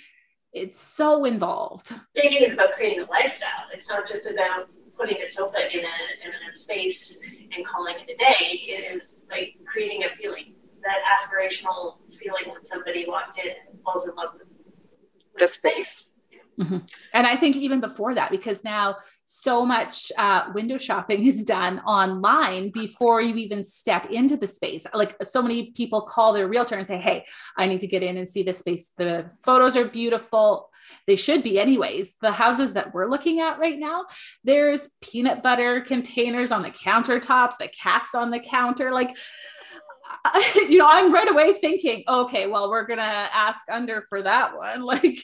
it's 0.53 0.79
so 0.81 1.25
involved 1.25 1.93
Staging 2.17 2.43
is 2.43 2.55
about 2.55 2.73
creating 2.73 3.01
a 3.01 3.11
lifestyle. 3.11 3.67
It's 3.73 3.89
not 3.89 4.05
just 4.07 4.27
about 4.27 4.69
putting 4.99 5.23
a 5.23 5.27
sofa 5.27 5.59
in 5.73 5.85
a, 5.85 6.27
in 6.27 6.49
a 6.49 6.53
space 6.53 7.23
and 7.57 7.65
calling 7.65 7.95
it 8.01 8.11
a 8.13 8.17
day. 8.19 8.61
It 8.67 8.93
is 8.93 9.25
like 9.31 9.55
creating 9.67 10.03
a 10.05 10.11
feeling, 10.11 10.55
that 10.83 10.99
aspirational 11.07 11.99
feeling 12.11 12.53
when 12.53 12.63
somebody 12.65 13.07
walks 13.07 13.39
in 13.39 13.47
and 13.47 13.81
falls 13.85 14.07
in 14.09 14.15
love 14.17 14.31
with 14.35 14.49
the 15.39 15.47
space 15.49 16.10
and 17.15 17.27
i 17.27 17.37
think 17.37 17.57
even 17.57 17.81
before 17.81 18.15
that 18.15 18.31
because 18.31 18.65
now 18.65 18.97
so 19.33 19.65
much 19.65 20.11
uh, 20.19 20.51
window 20.55 20.77
shopping 20.77 21.25
is 21.27 21.45
done 21.45 21.79
online 21.81 22.69
before 22.71 23.23
you 23.23 23.37
even 23.37 23.63
step 23.63 24.11
into 24.11 24.37
the 24.37 24.47
space. 24.47 24.85
Like 24.93 25.15
so 25.23 25.41
many 25.41 25.71
people 25.71 26.03
call 26.03 26.33
their 26.33 26.49
realtor 26.49 26.75
and 26.75 26.87
say 26.87 26.99
hey 26.99 27.25
i 27.57 27.67
need 27.67 27.81
to 27.81 27.87
get 27.87 28.03
in 28.03 28.17
and 28.17 28.29
see 28.29 28.43
the 28.43 28.53
space. 28.53 28.91
The 28.97 29.31
photos 29.45 29.77
are 29.77 29.85
beautiful. 29.85 30.71
They 31.07 31.15
should 31.15 31.45
be 31.45 31.61
anyways. 31.61 32.17
The 32.21 32.33
houses 32.33 32.73
that 32.73 32.93
we're 32.93 33.07
looking 33.07 33.39
at 33.39 33.61
right 33.61 33.79
now 33.79 34.07
there's 34.43 34.89
peanut 35.01 35.45
butter 35.45 35.83
containers 35.83 36.51
on 36.51 36.63
the 36.63 36.71
countertops 36.71 37.57
the 37.59 37.69
cats 37.69 38.17
on 38.17 38.31
the 38.31 38.41
counter. 38.41 38.91
Like 38.91 39.17
you 40.69 40.79
know 40.79 40.89
i'm 40.89 41.15
right 41.15 41.31
away 41.31 41.53
thinking 41.53 42.03
okay 42.09 42.49
well 42.49 42.69
we're 42.69 42.85
gonna 42.85 43.29
ask 43.33 43.61
under 43.71 44.05
for 44.09 44.23
that 44.23 44.57
one. 44.57 44.85
Like 44.85 45.19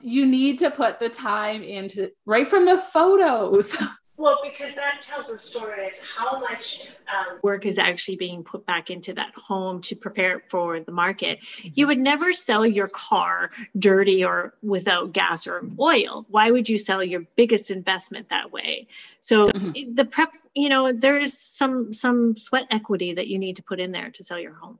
you 0.00 0.26
need 0.26 0.58
to 0.60 0.70
put 0.70 0.98
the 1.00 1.08
time 1.08 1.62
into 1.62 2.10
right 2.26 2.46
from 2.48 2.64
the 2.64 2.78
photos 2.78 3.76
Well, 4.16 4.38
because 4.44 4.76
that 4.76 5.00
tells 5.00 5.26
the 5.26 5.36
story 5.36 5.86
is 5.88 5.98
how 5.98 6.38
much 6.38 6.86
um, 7.12 7.40
work 7.42 7.66
is 7.66 7.80
actually 7.80 8.14
being 8.14 8.44
put 8.44 8.64
back 8.64 8.88
into 8.88 9.12
that 9.14 9.34
home 9.34 9.80
to 9.82 9.96
prepare 9.96 10.36
it 10.38 10.44
for 10.48 10.78
the 10.78 10.92
market. 10.92 11.40
You 11.64 11.88
would 11.88 11.98
never 11.98 12.32
sell 12.32 12.64
your 12.64 12.86
car 12.86 13.50
dirty 13.76 14.24
or 14.24 14.54
without 14.62 15.12
gas 15.12 15.48
or 15.48 15.68
oil. 15.80 16.26
Why 16.28 16.52
would 16.52 16.68
you 16.68 16.78
sell 16.78 17.02
your 17.02 17.22
biggest 17.34 17.72
investment 17.72 18.28
that 18.30 18.52
way? 18.52 18.86
So 19.20 19.42
Mhm. 19.42 19.96
the 19.96 20.04
prep, 20.04 20.32
you 20.54 20.68
know, 20.68 20.92
there 20.92 21.16
is 21.16 21.36
some 21.36 21.92
some 21.92 22.36
sweat 22.36 22.68
equity 22.70 23.14
that 23.14 23.26
you 23.26 23.38
need 23.40 23.56
to 23.56 23.64
put 23.64 23.80
in 23.80 23.90
there 23.90 24.10
to 24.12 24.22
sell 24.22 24.38
your 24.38 24.54
home. 24.54 24.78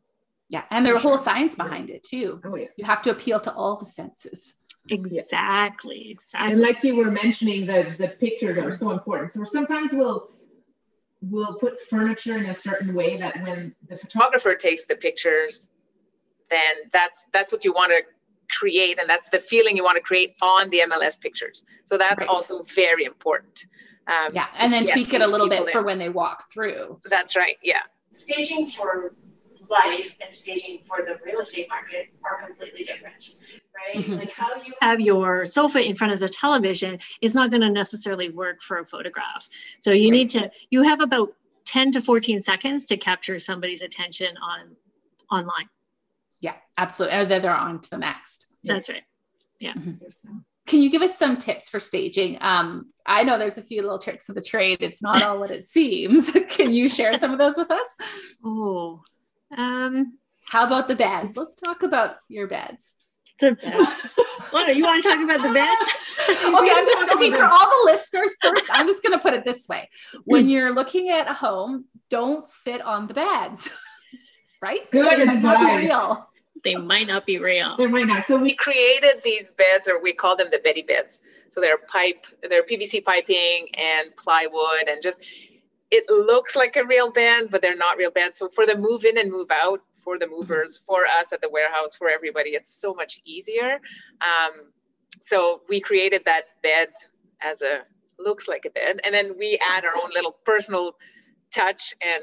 yeah 0.48 0.62
and 0.70 0.86
there's 0.86 0.98
a 0.98 1.08
whole 1.08 1.18
science 1.18 1.56
behind 1.56 1.90
it 1.90 2.04
too 2.04 2.40
Oh 2.44 2.54
yeah. 2.54 2.68
you 2.76 2.84
have 2.84 3.02
to 3.02 3.10
appeal 3.10 3.40
to 3.40 3.52
all 3.52 3.76
the 3.78 3.86
senses 3.86 4.54
Exactly. 4.88 6.10
Exactly. 6.10 6.52
And 6.52 6.60
like 6.60 6.82
you 6.84 6.96
were 6.96 7.10
mentioning, 7.10 7.66
the 7.66 7.94
the 7.98 8.08
pictures 8.08 8.58
are 8.58 8.70
so 8.70 8.90
important. 8.90 9.32
So 9.32 9.44
sometimes 9.44 9.92
we'll 9.92 10.30
we'll 11.22 11.54
put 11.54 11.80
furniture 11.88 12.36
in 12.36 12.46
a 12.46 12.54
certain 12.54 12.94
way 12.94 13.16
that 13.18 13.42
when 13.42 13.74
the 13.88 13.96
photographer 13.96 14.50
photographer 14.50 14.54
takes 14.54 14.86
the 14.86 14.96
pictures, 14.96 15.70
then 16.50 16.74
that's 16.92 17.24
that's 17.32 17.52
what 17.52 17.64
you 17.64 17.72
want 17.72 17.92
to 17.92 18.02
create, 18.58 18.98
and 19.00 19.08
that's 19.08 19.30
the 19.30 19.40
feeling 19.40 19.76
you 19.76 19.82
want 19.84 19.96
to 19.96 20.02
create 20.02 20.34
on 20.42 20.68
the 20.70 20.80
MLS 20.80 21.18
pictures. 21.18 21.64
So 21.84 21.96
that's 21.96 22.20
Right. 22.20 22.28
also 22.28 22.62
very 22.62 23.04
important. 23.04 23.66
Um, 24.06 24.34
yeah 24.34 24.48
and 24.60 24.70
then 24.70 24.84
tweak 24.84 25.14
it 25.14 25.22
a 25.22 25.26
little 25.26 25.48
people 25.48 25.64
bit 25.64 25.72
for 25.72 25.82
when 25.82 25.98
they 25.98 26.10
walk 26.10 26.50
through 26.52 27.00
That's 27.06 27.36
right. 27.36 27.56
Yeah. 27.62 27.80
staging 28.12 28.66
for 28.66 29.14
life 29.74 30.16
and 30.24 30.34
staging 30.34 30.78
for 30.86 30.98
the 31.04 31.18
real 31.24 31.40
estate 31.40 31.68
market 31.68 32.08
are 32.24 32.46
completely 32.46 32.82
different, 32.84 33.22
right? 33.76 34.04
Mhm. 34.04 34.18
Like 34.20 34.32
how 34.32 34.54
you 34.56 34.72
have 34.80 35.00
your 35.00 35.44
sofa 35.46 35.80
in 35.80 35.94
front 35.96 36.12
of 36.12 36.20
the 36.20 36.28
television 36.28 36.98
is 37.20 37.34
not 37.34 37.50
going 37.50 37.60
to 37.62 37.70
necessarily 37.70 38.28
work 38.30 38.62
for 38.62 38.78
a 38.78 38.86
photograph. 38.86 39.48
So 39.80 39.90
you 39.92 40.10
need 40.10 40.28
to 40.30 40.50
you 40.70 40.82
have 40.82 41.00
about 41.00 41.28
10 41.66 41.90
to 41.92 42.00
14 42.00 42.40
seconds 42.40 42.86
to 42.86 42.96
capture 42.96 43.38
somebody's 43.38 43.82
attention 43.82 44.36
on 44.50 44.76
online. 45.30 45.68
yeah 46.40 46.54
absolutely 46.78 47.16
and 47.18 47.30
then 47.30 47.40
they're 47.42 47.56
on 47.56 47.80
to 47.80 47.90
the 47.90 47.96
next 47.98 48.46
That's 48.62 48.88
right. 48.90 49.02
Yeah. 49.60 49.72
Can 50.66 50.80
you 50.82 50.90
give 50.90 51.02
us 51.02 51.16
some 51.18 51.36
tips 51.38 51.68
for 51.70 51.80
staging 51.80 52.36
um, 52.42 52.90
i 53.06 53.22
know 53.24 53.38
there's 53.38 53.56
a 53.58 53.62
few 53.62 53.80
little 53.82 53.98
tricks 53.98 54.28
of 54.28 54.34
the 54.34 54.42
trade 54.42 54.78
it's 54.82 55.02
not 55.02 55.22
all 55.22 55.38
what 55.40 55.50
it 55.50 55.64
seems 55.76 56.30
can 56.56 56.70
you 56.78 56.88
share 56.88 57.14
some 57.16 57.32
of 57.32 57.38
those 57.38 57.56
with 57.56 57.70
us 57.70 57.90
Oh. 58.44 59.02
Um 59.56 60.18
how 60.50 60.66
about 60.66 60.88
the 60.88 60.94
beds 60.94 61.36
let's 61.36 61.54
talk 61.54 61.82
about 61.82 62.16
your 62.28 62.46
beds 62.46 62.94
the 63.40 63.52
beds. 63.52 64.14
what 64.50 64.74
you 64.76 64.82
want 64.82 65.02
to 65.02 65.08
talk 65.08 65.18
about 65.18 65.42
the 65.42 65.52
beds? 65.52 65.90
okay, 66.28 66.72
I'm 66.72 66.86
just 66.86 67.12
okay 67.14 67.30
for 67.30 67.44
all 67.44 67.58
the 67.58 67.82
listeners. 67.84 68.34
First, 68.40 68.66
I'm 68.70 68.86
just 68.86 69.02
going 69.02 69.12
to 69.12 69.18
put 69.18 69.34
it 69.34 69.44
this 69.44 69.68
way: 69.68 69.88
when 70.24 70.48
you're 70.48 70.72
looking 70.72 71.10
at 71.10 71.28
a 71.28 71.34
home, 71.34 71.86
don't 72.10 72.48
sit 72.48 72.80
on 72.80 73.08
the 73.08 73.14
beds. 73.14 73.68
right? 74.62 74.88
Good 74.90 75.04
It 75.12 75.26
might 75.26 75.42
not 75.42 75.60
be 75.60 75.76
real. 75.76 76.28
they 76.62 76.74
might 76.76 77.06
not 77.06 77.26
be 77.26 77.38
real. 77.38 77.76
They 77.76 77.86
might 77.86 78.06
not. 78.06 78.24
So 78.24 78.36
we 78.36 78.42
we 78.42 78.54
created 78.54 79.22
these 79.24 79.52
beds, 79.52 79.88
or 79.88 80.00
we 80.00 80.12
call 80.12 80.36
them 80.36 80.48
the 80.50 80.60
Betty 80.60 80.82
beds. 80.82 81.20
So 81.48 81.60
they're 81.60 81.78
pipe, 81.78 82.26
they're 82.48 82.64
PVC 82.64 83.04
piping 83.04 83.68
and 83.74 84.14
plywood, 84.16 84.88
and 84.88 85.02
just 85.02 85.22
it 85.96 86.04
looks 86.10 86.56
like 86.56 86.76
a 86.76 86.84
real 86.84 87.10
bed, 87.10 87.48
but 87.50 87.62
they're 87.62 87.76
not 87.76 87.96
real 87.96 88.10
beds. 88.10 88.38
So 88.38 88.48
for 88.48 88.66
the 88.66 88.76
move 88.76 89.04
in 89.04 89.16
and 89.18 89.30
move 89.30 89.50
out, 89.50 89.80
for 90.04 90.18
the 90.18 90.26
movers, 90.26 90.80
for 90.86 91.06
us 91.06 91.32
at 91.32 91.40
the 91.40 91.48
warehouse, 91.48 91.94
for 91.94 92.08
everybody, 92.10 92.50
it's 92.50 92.74
so 92.84 92.92
much 92.92 93.20
easier. 93.24 93.80
Um, 94.20 94.52
so 95.20 95.62
we 95.68 95.80
created 95.80 96.22
that 96.26 96.42
bed 96.62 96.88
as 97.42 97.62
a 97.62 97.82
looks 98.18 98.46
like 98.48 98.64
a 98.64 98.70
bed, 98.70 99.00
and 99.04 99.14
then 99.14 99.34
we 99.38 99.58
add 99.74 99.84
our 99.84 99.94
own 100.02 100.10
little 100.14 100.36
personal 100.44 100.96
touch 101.52 101.94
and 102.02 102.22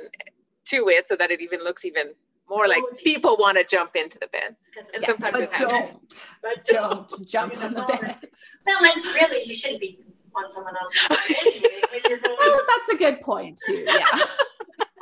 to 0.65 0.89
it 0.89 1.07
so 1.07 1.15
that 1.15 1.31
it 1.31 1.41
even 1.41 1.59
looks 1.63 1.83
even 1.85 2.07
more 2.49 2.67
like 2.67 2.83
people 3.03 3.35
want 3.39 3.57
to 3.57 3.63
jump 3.63 3.95
into 3.95 4.19
the 4.19 4.27
bed. 4.27 4.55
And 4.93 5.01
Yeah, 5.01 5.07
sometimes 5.07 5.39
but 5.39 5.43
it 5.43 5.53
happens. 5.53 5.71
don't, 5.81 6.27
But 6.43 6.65
don't 6.65 7.27
jump 7.27 7.63
on 7.63 7.73
the 7.73 7.81
bed. 7.81 8.17
Well, 8.65 8.85
and 8.85 9.03
really, 9.15 9.43
you 9.45 9.55
shouldn't 9.55 9.81
be 9.81 9.99
on 10.35 10.49
someone 10.49 10.75
else's 10.79 11.45
anyway 11.45 11.81
when 11.91 12.01
you're 12.09 12.19
going. 12.19 12.37
Well, 12.39 12.61
that's 12.67 12.89
a 12.89 12.97
good 12.97 13.21
point 13.21 13.59
too. 13.65 13.85
Yeah. 13.87 14.03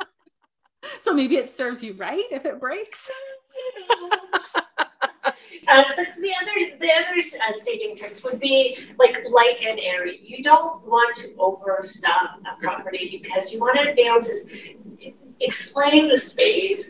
so 1.00 1.12
maybe 1.12 1.36
it 1.36 1.48
serves 1.48 1.82
you 1.82 1.94
right 1.94 2.24
if 2.30 2.44
it 2.44 2.60
breaks. 2.60 3.10
Uh, 5.68 5.82
the 6.20 6.32
other, 6.42 6.78
the 6.80 6.90
other 6.90 7.14
uh, 7.16 7.52
staging 7.52 7.94
tricks 7.94 8.24
would 8.24 8.40
be 8.40 8.76
like 8.98 9.16
light 9.30 9.56
and 9.64 9.78
airy. 9.78 10.18
You 10.20 10.42
don't 10.42 10.84
want 10.84 11.14
to 11.16 11.28
overstuff 11.38 12.40
a 12.40 12.60
property 12.60 13.20
because 13.22 13.52
you 13.52 13.60
want 13.60 13.78
to 13.78 13.94
be 13.94 14.02
able 14.02 14.22
to 14.22 15.12
explain 15.40 16.08
the 16.08 16.18
space 16.18 16.88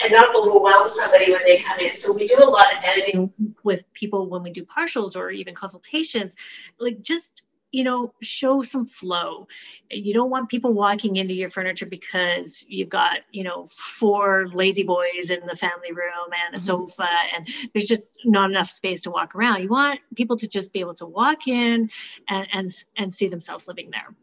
and 0.00 0.12
not 0.12 0.34
overwhelm 0.34 0.88
somebody 0.88 1.30
when 1.30 1.44
they 1.44 1.58
come 1.58 1.78
in. 1.80 1.94
So 1.94 2.12
we 2.12 2.26
do 2.26 2.38
a 2.38 2.48
lot 2.48 2.66
of 2.76 2.84
editing. 2.84 3.32
with 3.64 3.84
people 3.92 4.28
when 4.30 4.42
we 4.42 4.50
do 4.50 4.64
partials 4.64 5.16
or 5.16 5.30
even 5.30 5.54
consultations 5.54 6.36
like 6.78 7.00
just 7.02 7.42
you 7.76 7.84
know 7.84 8.14
show 8.22 8.62
some 8.62 8.86
flow. 8.86 9.46
You 9.90 10.14
don't 10.14 10.30
want 10.30 10.48
people 10.48 10.72
walking 10.72 11.16
into 11.16 11.34
your 11.34 11.50
furniture 11.50 11.84
because 11.84 12.64
you've 12.68 12.88
got 12.88 13.18
you 13.32 13.44
know 13.44 13.66
four 13.66 14.48
lazy 14.48 14.82
boys 14.82 15.28
in 15.30 15.40
the 15.46 15.54
family 15.54 15.92
room 15.92 16.30
and 16.46 16.54
a 16.54 16.58
Mhm. 16.58 16.60
sofa 16.60 17.08
and 17.34 17.46
there's 17.72 17.86
just 17.86 18.04
not 18.24 18.50
enough 18.50 18.70
space 18.70 19.02
to 19.02 19.10
walk 19.10 19.34
around. 19.34 19.62
You 19.62 19.68
want 19.68 20.00
people 20.14 20.36
to 20.38 20.48
just 20.48 20.72
be 20.72 20.80
able 20.80 20.94
to 20.94 21.06
walk 21.06 21.46
in 21.48 21.90
and 22.28 22.46
and, 22.52 22.72
and 22.96 23.14
see 23.14 23.28
themselves 23.28 23.68
living 23.68 23.90
there. 23.90 24.14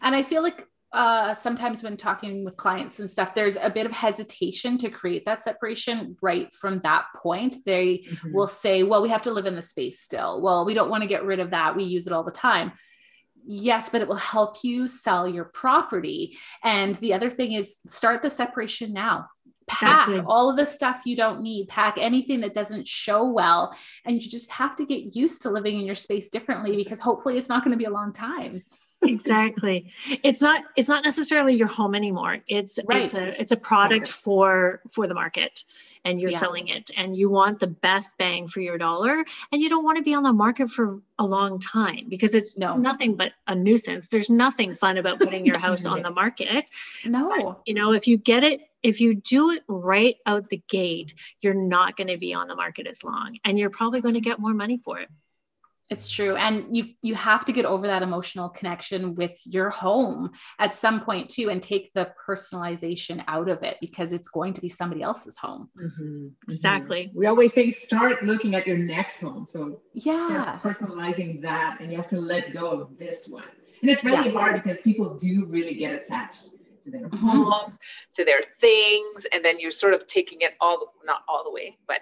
And 0.00 0.14
I 0.16 0.22
feel 0.22 0.42
like 0.42 0.66
uh, 0.92 1.34
sometimes 1.34 1.82
when 1.82 1.96
talking 1.96 2.44
with 2.44 2.56
clients 2.56 2.98
and 2.98 3.10
stuff, 3.10 3.34
there's 3.34 3.56
a 3.56 3.68
bit 3.68 3.84
of 3.84 3.92
hesitation 3.92 4.78
to 4.78 4.88
create 4.88 5.24
that 5.26 5.42
separation 5.42 6.16
right 6.22 6.50
from 6.52 6.80
that 6.80 7.04
point. 7.22 7.56
They 7.66 7.98
Mhm. 7.98 8.32
will 8.32 8.46
say, 8.46 8.82
well, 8.82 9.02
we 9.02 9.10
have 9.10 9.22
to 9.22 9.30
live 9.32 9.44
in 9.46 9.54
the 9.54 9.62
space 9.62 10.00
still. 10.00 10.40
Well, 10.40 10.64
we 10.64 10.72
don't 10.74 10.88
want 10.90 11.02
to 11.02 11.08
get 11.08 11.24
rid 11.24 11.40
of 11.40 11.50
that. 11.50 11.76
We 11.76 11.84
use 11.84 12.06
it 12.06 12.12
all 12.12 12.24
the 12.24 12.30
time. 12.30 12.72
Yes, 13.46 13.88
but 13.90 14.00
it 14.02 14.08
will 14.08 14.16
help 14.16 14.64
you 14.64 14.88
sell 14.88 15.28
your 15.28 15.44
property. 15.44 16.36
And 16.62 16.96
the 16.96 17.12
other 17.14 17.30
thing 17.30 17.52
is 17.52 17.76
start 17.86 18.22
the 18.22 18.30
separation 18.30 18.92
now. 18.92 19.26
Pack 19.66 20.08
Exactly. 20.08 20.24
all 20.26 20.48
of 20.48 20.56
the 20.56 20.64
stuff 20.64 21.02
you 21.04 21.14
don't 21.16 21.42
need, 21.42 21.68
pack 21.68 21.98
anything 21.98 22.40
that 22.40 22.54
doesn't 22.54 22.88
show 22.88 23.26
well. 23.26 23.76
And 24.06 24.22
you 24.22 24.28
just 24.28 24.50
have 24.52 24.74
to 24.76 24.86
get 24.86 25.14
used 25.14 25.42
to 25.42 25.50
living 25.50 25.78
in 25.78 25.84
your 25.84 25.94
space 25.94 26.30
differently 26.30 26.76
because 26.76 27.00
hopefully 27.00 27.36
it's 27.36 27.50
not 27.50 27.62
going 27.62 27.72
to 27.72 27.78
be 27.78 27.84
a 27.84 27.90
long 27.90 28.12
time. 28.14 28.56
Exactly 29.02 29.92
it's 30.24 30.40
not 30.40 30.64
it's 30.76 30.88
not 30.88 31.04
necessarily 31.04 31.54
your 31.54 31.68
home 31.68 31.94
anymore 31.94 32.38
it's 32.48 32.78
Right. 32.84 33.04
it's 33.04 33.14
a 33.14 33.40
it's 33.40 33.52
a 33.52 33.56
product 33.56 34.08
for 34.08 34.80
for 34.90 35.06
the 35.06 35.14
market 35.14 35.64
and 36.04 36.20
you're 36.20 36.30
Yeah. 36.30 36.38
selling 36.38 36.68
it 36.68 36.90
and 36.96 37.14
you 37.16 37.28
want 37.30 37.60
the 37.60 37.66
best 37.68 38.18
bang 38.18 38.48
for 38.48 38.60
your 38.60 38.76
dollar 38.78 39.24
and 39.52 39.60
you 39.62 39.68
don't 39.68 39.84
want 39.84 39.98
to 39.98 40.02
be 40.02 40.14
on 40.14 40.22
the 40.24 40.32
market 40.32 40.70
for 40.70 41.00
a 41.18 41.24
long 41.24 41.60
time 41.60 42.06
because 42.08 42.34
it's 42.34 42.58
No. 42.58 42.76
nothing 42.76 43.14
but 43.14 43.32
a 43.46 43.54
nuisance 43.54 44.08
there's 44.08 44.30
nothing 44.30 44.74
fun 44.74 44.96
about 44.98 45.18
putting 45.20 45.46
your 45.46 45.58
house 45.58 45.86
on 45.86 46.02
the 46.02 46.10
market 46.22 46.64
No. 47.04 47.60
you 47.66 47.74
know 47.74 47.92
if 47.92 48.06
you 48.08 48.16
get 48.16 48.42
it 48.42 48.60
if 48.82 49.00
you 49.00 49.14
do 49.14 49.50
it 49.50 49.62
right 49.68 50.16
out 50.26 50.48
the 50.48 50.62
gate 50.68 51.14
you're 51.40 51.54
not 51.54 51.96
going 51.96 52.08
to 52.08 52.18
be 52.18 52.34
on 52.34 52.48
the 52.48 52.54
market 52.56 52.86
as 52.86 53.04
long 53.04 53.38
and 53.44 53.58
you're 53.58 53.70
probably 53.70 54.00
going 54.00 54.14
to 54.14 54.20
get 54.20 54.38
more 54.40 54.54
money 54.54 54.78
for 54.78 54.98
it 54.98 55.08
It's 55.90 56.10
true. 56.10 56.36
And 56.36 56.76
you 56.76 56.84
you 57.00 57.14
have 57.14 57.46
to 57.46 57.52
get 57.52 57.64
over 57.64 57.86
that 57.86 58.02
emotional 58.02 58.50
connection 58.50 59.14
with 59.14 59.40
your 59.46 59.70
home 59.70 60.30
at 60.58 60.74
some 60.74 61.00
point 61.00 61.30
too 61.30 61.48
and 61.48 61.62
take 61.62 61.90
the 61.94 62.12
personalization 62.28 63.24
out 63.26 63.48
of 63.48 63.62
it 63.62 63.78
because 63.80 64.12
it's 64.12 64.28
going 64.28 64.52
to 64.52 64.60
be 64.60 64.68
somebody 64.68 65.00
else's 65.02 65.38
home. 65.38 65.70
Mhm, 65.78 66.32
Exactly. 66.46 67.06
mhm. 67.06 67.14
We 67.14 67.26
always 67.26 67.54
say 67.54 67.70
start 67.70 68.22
looking 68.22 68.54
at 68.54 68.66
your 68.66 68.76
next 68.76 69.20
home. 69.20 69.46
So 69.48 69.80
Yeah. 69.94 70.58
personalizing 70.62 71.40
that, 71.42 71.80
and 71.80 71.90
you 71.90 71.96
have 71.96 72.08
to 72.08 72.20
let 72.20 72.52
go 72.52 72.66
of 72.82 72.98
this 72.98 73.26
one. 73.28 73.44
And 73.80 73.90
it's 73.90 74.04
really 74.04 74.26
Yeah. 74.28 74.32
hard 74.32 74.62
because 74.62 74.82
people 74.82 75.14
do 75.16 75.46
really 75.46 75.74
get 75.74 75.94
attached 75.94 76.42
to 76.84 76.90
their 76.90 77.08
Mhm. 77.08 77.18
home. 77.18 77.50
homes, 77.52 77.78
to 78.14 78.24
their 78.24 78.42
things, 78.42 79.24
and 79.32 79.42
then 79.44 79.58
you're 79.58 79.70
sort 79.70 79.94
of 79.94 80.06
taking 80.06 80.40
it 80.42 80.54
all, 80.60 80.78
the- 80.80 81.06
not 81.06 81.22
all 81.28 81.44
the 81.44 81.50
way, 81.50 81.78
but 81.86 82.00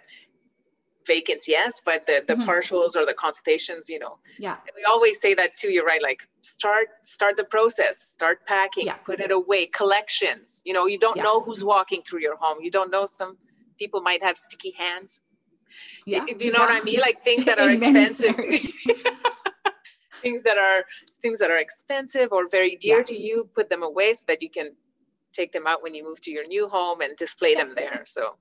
vacants, 1.07 1.47
yes, 1.49 1.81
but 1.85 2.07
the 2.07 2.23
the 2.27 2.35
Mhm. 2.35 2.47
partials 2.47 2.97
or 2.97 3.05
the 3.07 3.15
consultations, 3.15 3.89
you 3.89 3.99
know, 3.99 4.19
Yeah. 4.39 4.57
we 4.77 4.83
always 4.85 5.21
say 5.21 5.35
that 5.35 5.55
too. 5.55 5.71
You're 5.71 5.85
right. 5.87 6.03
Like 6.03 6.21
start 6.43 6.89
start 7.03 7.37
the 7.37 7.45
process, 7.57 7.95
start 8.19 8.45
packing, 8.47 8.87
Yeah. 8.87 8.97
put 9.11 9.21
it 9.21 9.31
away. 9.31 9.67
Collections. 9.67 10.63
You 10.65 10.75
know, 10.75 10.87
you 10.87 10.99
don't 10.99 11.17
know 11.27 11.41
who's 11.41 11.63
walking 11.65 12.03
through 12.03 12.21
your 12.21 12.37
home. 12.37 12.59
You 12.61 12.71
don't 12.71 12.91
know 12.91 13.07
some 13.07 13.39
people 13.79 14.01
might 14.01 14.23
have 14.23 14.37
sticky 14.39 14.73
hands. 14.73 15.21
Yeah. 16.07 16.25
Do 16.25 16.45
you 16.47 16.53
know 16.53 16.61
what 16.61 16.71
I 16.71 16.81
mean? 16.81 17.01
Like 17.01 17.23
things 17.23 17.45
that 17.45 17.59
are 17.63 17.71
expensive. 17.71 18.37
things 20.23 20.43
that 20.43 20.59
are 20.59 20.85
things 21.23 21.39
that 21.41 21.51
are 21.51 21.59
expensive 21.59 22.29
or 22.33 22.49
very 22.49 22.77
dear 22.77 22.99
Yeah. 22.99 23.05
to 23.05 23.17
you, 23.27 23.37
put 23.55 23.69
them 23.69 23.83
away 23.83 24.13
so 24.15 24.25
that 24.29 24.43
you 24.43 24.51
can 24.51 24.69
take 25.33 25.53
them 25.53 25.67
out 25.67 25.83
when 25.83 25.95
you 25.95 26.03
move 26.03 26.21
to 26.23 26.31
your 26.31 26.47
new 26.47 26.69
home 26.69 27.01
and 27.03 27.17
display 27.17 27.55
them 27.55 27.75
there. 27.77 28.03
So 28.07 28.39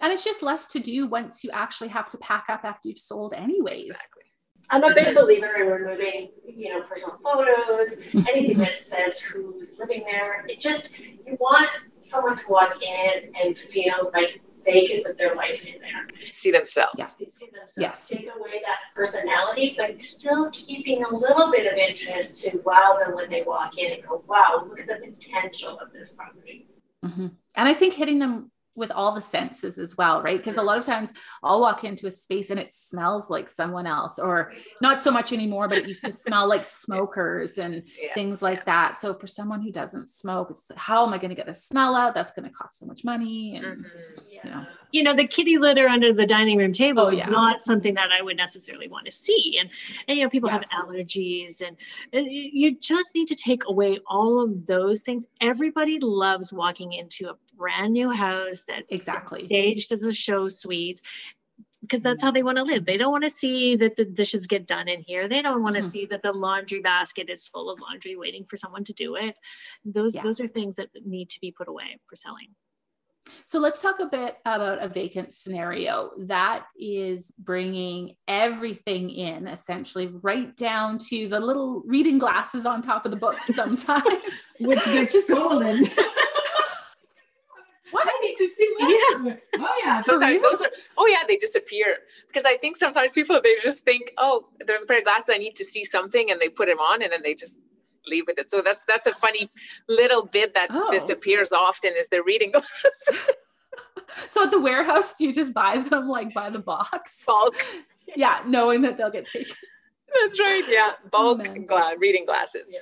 And 0.00 0.12
it's 0.12 0.24
just 0.24 0.42
less 0.42 0.66
to 0.68 0.78
do 0.78 1.06
once 1.06 1.42
you 1.42 1.50
actually 1.52 1.88
have 1.88 2.10
to 2.10 2.18
pack 2.18 2.46
up 2.48 2.64
after 2.64 2.88
you've 2.88 2.98
sold 2.98 3.32
anyways. 3.32 3.90
exactly. 3.90 4.22
I'm 4.68 4.82
a 4.82 4.92
big 4.92 5.14
believer 5.14 5.54
in 5.54 5.68
removing, 5.68 6.30
you 6.44 6.70
know, 6.70 6.82
personal 6.82 7.18
photos, 7.22 7.96
anything 8.28 8.58
that 8.58 8.74
says 8.76 9.20
who's 9.20 9.76
living 9.78 10.02
there. 10.04 10.44
It 10.48 10.58
just 10.58 10.98
you 10.98 11.36
want 11.38 11.70
someone 12.00 12.34
to 12.34 12.44
walk 12.48 12.82
in 12.82 13.32
and 13.40 13.56
feel 13.56 14.10
like 14.12 14.40
they 14.64 14.84
can 14.84 15.04
put 15.04 15.16
their 15.16 15.36
life 15.36 15.62
in 15.62 15.80
there. 15.80 16.08
See 16.32 16.50
themselves. 16.50 16.94
Yeah. 16.98 17.06
See 17.06 17.26
themselves. 17.46 17.74
Yes. 17.76 18.08
Take 18.08 18.22
away 18.22 18.60
that 18.64 18.78
personality, 18.96 19.76
but 19.78 20.02
still 20.02 20.50
keeping 20.50 21.04
a 21.04 21.14
little 21.14 21.52
bit 21.52 21.72
of 21.72 21.78
interest 21.78 22.44
to 22.44 22.58
wow 22.64 22.98
them 22.98 23.14
when 23.14 23.30
they 23.30 23.42
walk 23.42 23.78
in 23.78 23.92
and 23.92 24.02
go, 24.02 24.24
wow, 24.26 24.64
look 24.66 24.80
at 24.80 24.88
the 24.88 24.96
potential 24.96 25.78
of 25.78 25.92
this 25.92 26.12
property. 26.12 26.66
Mhm. 27.04 27.30
And 27.54 27.68
I 27.68 27.72
think 27.74 27.94
hitting 27.94 28.18
them 28.18 28.50
with 28.76 28.90
all 28.92 29.12
the 29.12 29.20
senses 29.20 29.78
as 29.78 29.96
well, 29.96 30.22
right? 30.22 30.38
Because 30.38 30.56
a 30.58 30.62
lot 30.62 30.78
of 30.78 30.84
times 30.84 31.12
I'll 31.42 31.60
walk 31.60 31.82
into 31.84 32.06
a 32.06 32.10
space 32.10 32.50
and 32.50 32.60
it 32.60 32.70
smells 32.72 33.30
like 33.30 33.48
someone 33.48 33.86
else, 33.86 34.18
or 34.18 34.52
not 34.82 35.02
so 35.02 35.10
much 35.10 35.32
anymore, 35.32 35.66
but 35.68 35.78
it 35.78 35.86
used 35.86 36.04
to 36.04 36.12
smell 36.12 36.46
like 36.48 36.64
smokers 36.82 37.58
and 37.58 37.82
Yes, 38.00 38.12
things 38.14 38.42
like 38.42 38.64
that. 38.66 39.00
So 39.00 39.14
for 39.14 39.26
someone 39.26 39.62
who 39.62 39.72
doesn't 39.72 40.08
smoke, 40.08 40.48
it's 40.50 40.70
how 40.76 41.06
am 41.06 41.12
I 41.14 41.18
going 41.18 41.30
to 41.30 41.34
get 41.34 41.46
the 41.46 41.54
smell 41.54 41.94
out? 41.96 42.14
That's 42.14 42.32
going 42.32 42.48
to 42.48 42.54
cost 42.54 42.78
so 42.78 42.86
much 42.86 43.02
money. 43.04 43.56
And 43.56 43.66
Mhm. 43.66 43.84
You 44.44 44.50
know. 44.50 44.66
you 44.92 45.02
know 45.02 45.14
the 45.14 45.26
kitty 45.26 45.58
litter 45.58 45.88
under 45.88 46.12
the 46.12 46.26
dining 46.26 46.56
room 46.58 46.72
table 46.72 47.04
Oh, 47.06 47.08
is 47.10 47.18
yeah. 47.18 47.30
not 47.30 47.64
something 47.64 47.94
that 47.94 48.10
i 48.12 48.22
would 48.22 48.36
necessarily 48.36 48.86
want 48.86 49.04
to 49.06 49.10
see 49.12 49.56
and 49.58 49.68
and 50.06 50.16
you 50.18 50.22
know 50.24 50.30
people 50.30 50.48
Yes. 50.48 50.64
have 50.70 50.86
allergies 50.86 51.62
and 51.66 51.76
uh, 52.14 52.18
you 52.18 52.76
just 52.78 53.14
need 53.14 53.26
to 53.28 53.34
take 53.34 53.62
away 53.66 53.98
all 54.06 54.40
of 54.42 54.66
those 54.66 55.00
things 55.02 55.26
everybody 55.40 55.98
loves 56.00 56.52
walking 56.52 56.92
into 56.92 57.28
a 57.30 57.34
brand 57.56 57.92
new 57.92 58.10
house 58.10 58.64
that's 58.68 58.86
Exactly. 58.90 59.46
staged 59.46 59.92
as 59.92 60.04
a 60.04 60.12
show 60.12 60.48
suite 60.48 61.00
because 61.82 62.00
that's 62.02 62.22
how 62.22 62.30
they 62.32 62.42
want 62.42 62.56
to 62.58 62.64
live. 62.64 62.84
They 62.84 62.96
don't 62.96 63.12
want 63.12 63.24
to 63.24 63.30
see 63.30 63.76
that 63.76 63.96
the 63.96 64.04
dishes 64.04 64.46
get 64.46 64.66
done 64.66 64.88
in 64.88 65.02
here. 65.02 65.28
They 65.28 65.40
don't 65.42 65.62
want 65.62 65.76
to 65.76 65.82
Mhm. 65.82 65.90
see 65.90 66.06
that 66.06 66.22
the 66.22 66.32
laundry 66.32 66.80
basket 66.80 67.30
is 67.30 67.46
full 67.48 67.70
of 67.70 67.78
laundry 67.80 68.16
waiting 68.16 68.44
for 68.44 68.56
someone 68.56 68.82
to 68.84 68.92
do 68.92 69.14
it. 69.16 69.38
Those 69.84 70.14
Yeah. 70.14 70.22
those 70.22 70.40
are 70.40 70.48
things 70.48 70.76
that 70.76 70.88
need 71.04 71.30
to 71.30 71.40
be 71.40 71.52
put 71.52 71.68
away 71.68 71.98
for 72.08 72.16
selling. 72.16 72.54
So 73.44 73.58
let's 73.58 73.82
talk 73.82 73.98
a 74.00 74.06
bit 74.06 74.36
about 74.44 74.80
a 74.82 74.88
vacant 74.88 75.32
scenario. 75.32 76.12
That 76.18 76.66
is 76.76 77.32
bringing 77.38 78.16
everything 78.28 79.10
in, 79.10 79.46
essentially, 79.48 80.06
right 80.06 80.56
down 80.56 80.98
to 81.10 81.28
the 81.28 81.40
little 81.40 81.82
reading 81.86 82.18
glasses 82.18 82.66
on 82.66 82.82
top 82.82 83.04
of 83.04 83.10
the 83.10 83.16
books 83.16 83.52
sometimes. 83.54 84.04
Which 84.60 84.84
get 84.84 85.12
stolen. 85.12 85.84
what? 87.90 88.06
I 88.08 88.18
need 88.22 88.36
to 88.36 88.48
see 88.48 88.74
what. 88.78 89.38
Oh 89.58 89.80
yeah. 89.84 90.02
Sometimes 90.06 90.42
those 90.42 90.60
are 90.62 90.70
oh 90.98 91.06
yeah, 91.06 91.22
they 91.28 91.36
disappear. 91.36 91.98
Because 92.26 92.44
I 92.44 92.56
think 92.56 92.76
sometimes 92.76 93.12
people 93.12 93.38
they 93.42 93.56
just 93.62 93.84
think, 93.84 94.12
oh, 94.18 94.48
there's 94.66 94.82
a 94.82 94.86
pair 94.86 94.98
of 94.98 95.04
glasses, 95.04 95.30
I 95.34 95.38
need 95.38 95.56
to 95.56 95.64
see 95.64 95.84
something, 95.84 96.30
and 96.30 96.40
they 96.40 96.48
put 96.48 96.68
them 96.68 96.78
on 96.78 97.02
and 97.02 97.12
then 97.12 97.22
they 97.22 97.34
just 97.34 97.60
leave 98.06 98.24
with 98.26 98.38
it. 98.38 98.50
So 98.50 98.62
that's 98.62 98.84
that's 98.84 99.06
a 99.06 99.14
funny 99.14 99.50
little 99.88 100.24
bit 100.26 100.54
that 100.54 100.68
Oh. 100.72 100.90
disappears 100.90 101.52
often 101.52 101.92
is 101.96 102.08
the 102.08 102.22
reading 102.22 102.52
glasses. 102.52 103.18
so 104.28 104.44
at 104.44 104.50
the 104.50 104.60
warehouse, 104.60 105.14
do 105.14 105.26
you 105.26 105.32
just 105.32 105.52
buy 105.52 105.78
them 105.78 106.08
like 106.08 106.32
by 106.34 106.50
the 106.50 106.58
box? 106.60 107.24
Bulk. 107.26 107.56
Yeah, 108.16 108.40
knowing 108.46 108.82
that 108.82 108.96
they'll 108.96 109.10
get 109.10 109.26
taken. 109.26 109.54
That's 110.22 110.40
right. 110.40 110.62
Yeah, 110.68 110.92
bulk 111.10 111.46
gla- 111.66 111.96
reading 111.98 112.24
glasses. 112.26 112.78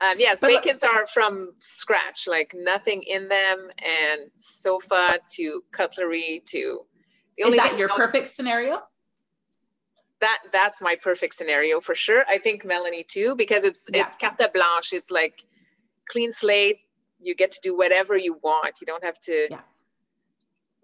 Um, 0.00 0.14
yes, 0.18 0.40
But- 0.40 0.50
vacants 0.52 0.84
are 0.84 1.06
from 1.06 1.54
scratch, 1.58 2.28
like 2.28 2.52
nothing 2.54 3.02
in 3.02 3.28
them, 3.28 3.70
and 3.78 4.30
sofa 4.36 5.18
to 5.36 5.62
cutlery 5.72 6.42
to. 6.46 6.86
The 7.36 7.48
Is 7.48 7.56
that 7.56 7.78
your 7.78 7.88
perfect 7.88 8.28
scenario? 8.28 8.82
That 10.20 10.38
that's 10.52 10.80
my 10.80 10.96
perfect 10.96 11.34
scenario 11.34 11.80
for 11.80 11.94
sure. 11.94 12.24
I 12.28 12.38
think 12.38 12.64
Melanie 12.64 13.04
too, 13.04 13.34
because 13.36 13.64
it's 13.64 13.88
Yeah. 13.92 14.04
it's 14.06 14.16
carte 14.16 14.52
blanche. 14.52 14.92
It's 14.92 15.10
like 15.10 15.44
clean 16.08 16.32
slate. 16.32 16.80
You 17.20 17.34
get 17.34 17.52
to 17.52 17.60
do 17.62 17.76
whatever 17.76 18.16
you 18.16 18.34
want. 18.42 18.80
You 18.80 18.86
don't 18.86 19.04
have 19.04 19.18
to 19.20 19.48
Yeah. 19.50 19.60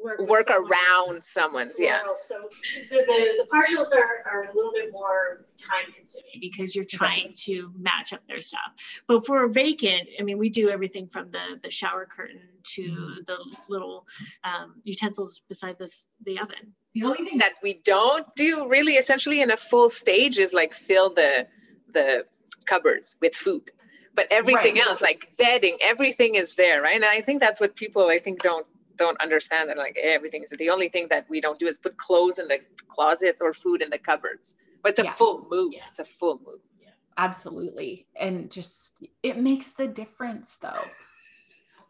Work 0.04 0.48
someone. 0.48 0.70
around 0.72 1.24
someone's. 1.24 1.80
Yeah. 1.80 2.00
Well, 2.04 2.16
So 2.20 2.48
the, 2.90 2.96
the, 2.96 3.28
the 3.38 3.46
partials 3.52 3.92
are, 3.96 4.22
are 4.30 4.42
a 4.44 4.54
little 4.54 4.72
bit 4.72 4.92
more 4.92 5.46
time 5.56 5.92
consuming. 5.96 6.26
because 6.40 6.74
you're 6.76 6.84
trying 6.84 7.32
to 7.36 7.72
match 7.78 8.12
up 8.12 8.20
their 8.28 8.38
stuff. 8.38 8.60
But 9.06 9.24
for 9.26 9.44
a 9.44 9.48
vacant, 9.48 10.08
I 10.18 10.22
mean, 10.22 10.38
we 10.38 10.48
do 10.50 10.68
everything 10.68 11.08
from 11.08 11.30
the 11.30 11.58
the 11.62 11.70
shower 11.70 12.06
curtain 12.06 12.40
to 12.74 13.16
the 13.26 13.38
little 13.68 14.06
um, 14.44 14.74
utensils 14.84 15.40
beside 15.48 15.78
this 15.78 16.06
the 16.24 16.38
oven. 16.38 16.74
The 16.94 17.04
only 17.04 17.24
thing 17.24 17.38
that 17.38 17.54
we 17.62 17.74
don't 17.84 18.26
do 18.36 18.68
really 18.68 18.94
essentially 18.94 19.40
in 19.42 19.50
a 19.50 19.56
full 19.56 19.88
stage 19.90 20.38
is 20.38 20.52
like 20.54 20.74
fill 20.74 21.12
the 21.14 21.46
the 21.92 22.26
cupboards 22.66 23.16
with 23.20 23.34
food. 23.34 23.70
But 24.16 24.28
everything 24.30 24.76
Right. 24.76 24.86
else, 24.86 25.02
like 25.02 25.26
bedding, 25.38 25.76
everything 25.80 26.36
is 26.36 26.54
there, 26.54 26.80
right? 26.82 26.94
And 26.94 27.04
I 27.04 27.20
think 27.20 27.40
that's 27.40 27.60
what 27.60 27.74
people 27.74 28.06
I 28.08 28.18
think 28.18 28.42
don't 28.42 28.66
don't 28.96 29.20
understand 29.20 29.68
that 29.70 29.78
like 29.78 29.96
everything 30.00 30.42
is 30.42 30.50
the 30.50 30.70
only 30.70 30.88
thing 30.88 31.08
that 31.10 31.28
we 31.28 31.40
don't 31.40 31.58
do 31.58 31.66
is 31.66 31.78
put 31.78 31.96
clothes 31.96 32.38
in 32.38 32.48
the 32.48 32.58
closets 32.88 33.40
or 33.40 33.52
food 33.52 33.82
in 33.82 33.90
the 33.90 33.98
cupboards. 33.98 34.54
But 34.82 34.90
it's 34.90 34.98
a 35.00 35.04
Yeah. 35.04 35.12
full 35.12 35.46
move. 35.50 35.72
Yeah. 35.74 35.84
It's 35.88 35.98
a 35.98 36.04
full 36.04 36.38
move. 36.46 36.60
Yeah. 36.80 36.90
Absolutely. 37.16 38.06
And 38.16 38.50
just 38.50 39.02
it 39.22 39.36
makes 39.38 39.70
the 39.72 39.86
difference 39.88 40.56
though. 40.56 40.84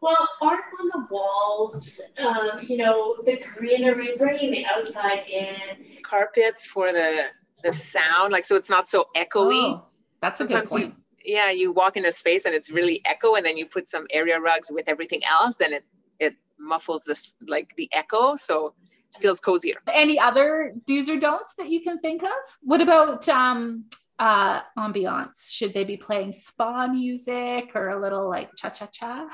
Well, 0.01 0.27
art 0.41 0.59
on 0.79 0.87
the 0.93 1.07
walls, 1.09 1.99
um, 2.17 2.59
you 2.63 2.77
know, 2.77 3.15
the 3.25 3.37
greenery, 3.55 4.15
bringing 4.17 4.51
the 4.51 4.65
outside 4.67 5.23
in. 5.27 5.55
Carpets 6.03 6.65
for 6.65 6.91
the 6.91 7.25
the 7.63 7.73
sound, 7.73 8.31
like 8.31 8.45
so 8.45 8.55
it's 8.55 8.69
not 8.69 8.87
so 8.87 9.07
echoey. 9.15 9.63
Oh, 9.73 9.85
that's 10.21 10.39
a 10.39 10.43
good 10.43 10.51
Sometimes 10.51 10.71
you- 10.73 10.77
point. 10.91 10.95
yeah, 11.23 11.49
you 11.49 11.71
walk 11.71 11.97
in 11.97 12.05
a 12.05 12.11
space 12.11 12.45
and 12.45 12.53
it's 12.53 12.69
really 12.69 13.01
echo, 13.05 13.33
and 13.35 13.43
then 13.45 13.57
you 13.57 13.65
put 13.65 13.87
some 13.89 14.05
area 14.11 14.39
rugs 14.39 14.71
with 14.71 14.87
everything 14.87 15.21
else, 15.25 15.55
then 15.55 15.73
it 15.73 15.83
it 16.19 16.35
muffles 16.59 17.03
this 17.05 17.35
like 17.47 17.75
the 17.75 17.89
echo, 17.91 18.35
so 18.35 18.73
it 19.15 19.21
feels 19.21 19.39
cozier. 19.39 19.77
Any 19.93 20.19
other 20.19 20.73
do's 20.85 21.09
or 21.09 21.17
don'ts 21.17 21.53
that 21.57 21.69
you 21.69 21.81
can 21.81 21.99
think 21.99 22.23
of? 22.23 22.31
What 22.61 22.81
about 22.81 23.27
um 23.29 23.85
uh 24.19 24.61
ambiance? 24.77 25.51
Should 25.51 25.73
they 25.73 25.83
be 25.83 25.97
playing 25.97 26.33
spa 26.33 26.87
music 26.87 27.71
or 27.75 27.89
a 27.89 27.99
little 27.99 28.29
like 28.29 28.55
cha 28.55 28.69
cha 28.69 28.85
cha? 28.87 29.27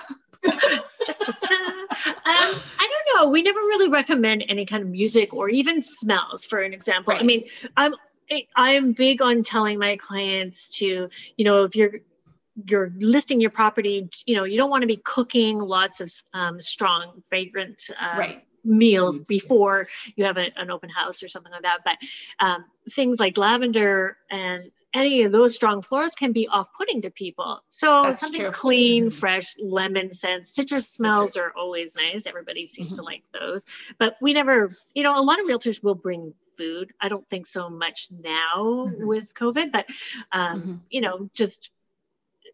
Cha-cha-cha. 0.43 1.55
um, 1.55 2.59
I 2.79 2.89
don't 2.89 3.07
know. 3.15 3.29
We 3.29 3.43
never 3.43 3.59
really 3.59 3.89
recommend 3.89 4.43
any 4.49 4.65
kind 4.65 4.81
of 4.81 4.89
music 4.89 5.33
or 5.33 5.49
even 5.49 5.81
smells, 5.81 6.45
for 6.45 6.61
an 6.61 6.73
example. 6.73 7.13
I 7.15 7.23
mean, 7.23 7.45
I'm 7.77 7.93
I'm 8.55 8.93
big 8.93 9.21
on 9.21 9.43
telling 9.43 9.77
my 9.77 9.97
clients 9.97 10.69
to, 10.79 11.09
you 11.37 11.45
know, 11.45 11.63
if 11.63 11.75
you're 11.75 11.99
you're 12.67 12.91
listing 12.99 13.39
your 13.41 13.49
property, 13.51 14.09
you 14.25 14.35
know, 14.35 14.43
you 14.43 14.57
don't 14.57 14.69
want 14.69 14.81
to 14.81 14.87
be 14.87 14.97
cooking 14.97 15.59
lots 15.59 16.01
of 16.01 16.11
um, 16.33 16.59
strong, 16.59 17.23
fragrant 17.29 17.89
uh, 17.99 18.17
right. 18.17 18.43
meals 18.63 19.19
before 19.19 19.87
you 20.15 20.25
have 20.25 20.37
a, 20.37 20.51
an 20.59 20.69
open 20.69 20.89
house 20.89 21.23
or 21.23 21.27
something 21.27 21.51
like 21.51 21.63
that. 21.63 21.79
But 21.85 21.97
um, 22.45 22.65
things 22.91 23.19
like 23.19 23.37
lavender 23.37 24.17
and 24.29 24.71
any 24.93 25.23
of 25.23 25.31
those 25.31 25.55
strong 25.55 25.81
florals 25.81 26.17
can 26.17 26.33
be 26.33 26.49
off-putting 26.49 27.03
to 27.03 27.09
people. 27.09 27.63
So 27.69 28.03
That's 28.03 28.19
something 28.19 28.41
true. 28.41 28.51
clean, 28.51 29.05
Mhm. 29.05 29.13
fresh, 29.13 29.55
lemon 29.57 30.13
scents, 30.13 30.53
citrus 30.53 30.89
smells 30.89 31.37
are 31.37 31.53
always 31.55 31.95
nice. 31.95 32.27
Everybody 32.27 32.67
seems 32.67 32.91
Mm-hmm. 32.91 32.95
to 32.97 33.03
like 33.05 33.23
those. 33.33 33.65
But 33.97 34.17
we 34.21 34.33
never, 34.33 34.69
you 34.93 35.03
know, 35.03 35.17
a 35.17 35.23
lot 35.23 35.39
of 35.39 35.47
realtors 35.47 35.81
will 35.81 35.95
bring 35.95 36.33
food. 36.57 36.91
I 36.99 37.07
don't 37.07 37.27
think 37.29 37.47
so 37.47 37.69
much 37.69 38.09
now 38.11 38.55
Mhm. 38.57 38.97
with 39.07 39.33
COVID, 39.33 39.71
but 39.71 39.85
um, 40.33 40.61
Mhm. 40.61 40.79
you 40.89 40.99
know, 41.01 41.29
just 41.33 41.71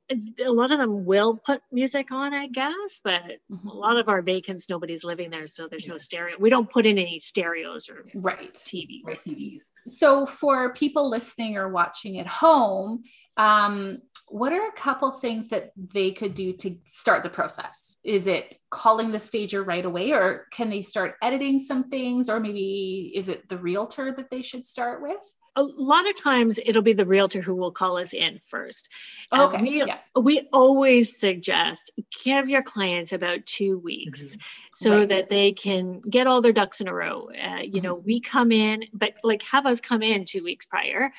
a 0.09 0.49
lot 0.51 0.71
of 0.71 0.79
them 0.79 1.05
will 1.05 1.35
put 1.35 1.61
music 1.71 2.11
on, 2.11 2.33
I 2.33 2.47
guess, 2.47 3.01
but 3.03 3.39
Mhm. 3.51 3.65
a 3.71 3.73
lot 3.73 3.97
of 3.97 4.07
our 4.09 4.21
vacants, 4.21 4.69
nobody's 4.69 5.03
living 5.03 5.29
there, 5.29 5.47
so 5.47 5.67
there's 5.67 5.87
no 5.87 5.97
stereo. 5.97 6.37
We 6.39 6.49
don't 6.49 6.69
put 6.69 6.85
in 6.85 6.97
any 6.97 7.19
stereos 7.19 7.89
or 7.89 8.05
Right. 8.15 8.53
TVs. 8.53 9.03
Right, 9.05 9.17
TVs. 9.19 9.63
So, 9.85 10.25
for 10.25 10.73
people 10.73 11.09
listening 11.09 11.57
or 11.57 11.69
watching 11.69 12.19
at 12.19 12.27
home, 12.27 13.03
um, 13.37 14.01
what 14.29 14.51
are 14.51 14.67
a 14.67 14.71
couple 14.73 15.09
things 15.11 15.47
that 15.49 15.71
they 15.77 16.11
could 16.11 16.33
do 16.33 16.51
to 16.51 16.77
start 16.85 17.23
the 17.23 17.29
process? 17.29 17.97
Is 18.03 18.27
it 18.27 18.59
calling 18.69 19.11
the 19.11 19.19
stager 19.19 19.63
right 19.63 19.85
away, 19.85 20.11
or 20.11 20.47
can 20.51 20.69
they 20.69 20.81
start 20.81 21.15
editing 21.21 21.59
some 21.59 21.89
things, 21.89 22.29
or 22.29 22.39
maybe 22.39 23.13
is 23.15 23.29
it 23.29 23.47
the 23.47 23.57
realtor 23.57 24.13
that 24.17 24.29
they 24.29 24.41
should 24.41 24.65
start 24.65 25.01
with? 25.01 25.21
A 25.57 25.63
lot 25.63 26.07
of 26.07 26.15
times 26.15 26.59
it'll 26.63 26.83
be 26.83 26.93
the 26.93 27.05
realtor 27.05 27.41
who 27.41 27.55
will 27.55 27.71
call 27.71 27.97
us 27.97 28.13
in 28.13 28.39
first. 28.47 28.89
And 29.31 29.41
Okay, 29.41 29.61
we, 29.61 29.83
yeah. 29.83 29.97
we 30.15 30.47
always 30.53 31.19
suggest 31.19 31.91
give 32.23 32.47
your 32.47 32.61
clients 32.61 33.11
about 33.11 33.45
two 33.45 33.79
weeks 33.79 34.37
so 34.75 34.99
Right. 34.99 35.09
that 35.09 35.29
they 35.29 35.53
can 35.53 35.99
get 36.01 36.27
all 36.27 36.41
their 36.41 36.53
ducks 36.53 36.79
in 36.79 36.87
a 36.87 36.93
row. 36.93 37.29
Uh, 37.31 37.61
you 37.63 37.81
know, 37.81 37.95
we 37.95 38.19
come 38.19 38.51
in, 38.51 38.85
but 38.93 39.15
like 39.23 39.41
have 39.43 39.65
us 39.65 39.81
come 39.81 40.03
in 40.03 40.25
two 40.25 40.43
weeks 40.43 40.67
prior. 40.67 41.11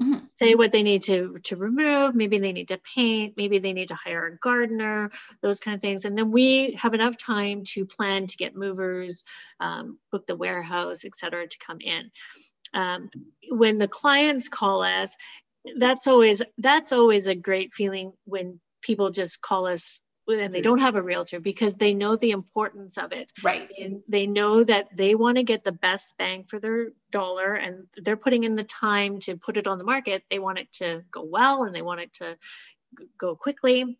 Mhm. 0.00 0.28
Say 0.38 0.54
what 0.54 0.70
they 0.72 0.82
need 0.82 1.02
to 1.02 1.36
to 1.42 1.56
remove. 1.56 2.14
Maybe 2.14 2.38
they 2.38 2.52
need 2.52 2.68
to 2.68 2.78
paint. 2.78 3.34
Maybe 3.36 3.58
they 3.58 3.74
need 3.74 3.88
to 3.88 3.94
hire 3.94 4.24
a 4.28 4.36
gardener. 4.38 5.10
Those 5.42 5.60
kind 5.60 5.74
of 5.74 5.82
things, 5.82 6.06
and 6.06 6.16
then 6.16 6.30
we 6.30 6.72
have 6.80 6.94
enough 6.94 7.18
time 7.18 7.64
to 7.74 7.84
plan 7.84 8.26
to 8.28 8.36
get 8.38 8.56
movers, 8.56 9.24
um, 9.58 9.98
book 10.10 10.26
the 10.26 10.36
warehouse, 10.36 11.04
et 11.04 11.14
cetera, 11.16 11.46
to 11.46 11.58
come 11.58 11.80
in. 11.82 12.10
Um, 12.74 13.10
when 13.48 13.78
the 13.78 13.88
clients 13.88 14.48
call 14.48 14.82
us, 14.82 15.16
that's 15.78 16.06
always 16.06 16.42
that's 16.58 16.92
always 16.92 17.26
a 17.26 17.34
great 17.34 17.74
feeling 17.74 18.12
when 18.24 18.60
people 18.82 19.10
just 19.10 19.42
call 19.42 19.66
us 19.66 20.00
and 20.28 20.54
they 20.54 20.60
don't 20.60 20.78
have 20.78 20.94
a 20.94 21.02
realtor 21.02 21.40
because 21.40 21.74
they 21.74 21.92
know 21.92 22.16
the 22.16 22.30
importance 22.30 22.98
of 22.98 23.12
it 23.12 23.32
Right. 23.42 23.68
and 23.80 24.02
they 24.08 24.26
know 24.26 24.62
that 24.62 24.86
they 24.94 25.14
want 25.14 25.36
to 25.38 25.42
get 25.42 25.64
the 25.64 25.72
best 25.72 26.16
bang 26.18 26.44
for 26.44 26.60
their 26.60 26.90
dollar 27.10 27.54
and 27.54 27.86
they're 27.96 28.16
putting 28.16 28.44
in 28.44 28.54
the 28.54 28.64
time 28.64 29.18
to 29.20 29.36
put 29.36 29.56
it 29.56 29.66
on 29.66 29.76
the 29.78 29.84
market 29.84 30.22
they 30.30 30.38
want 30.38 30.58
it 30.58 30.70
to 30.72 31.02
go 31.10 31.22
well 31.24 31.64
and 31.64 31.74
they 31.74 31.82
want 31.82 32.00
it 32.00 32.12
to 32.12 32.36
go 33.18 33.34
quickly 33.34 33.98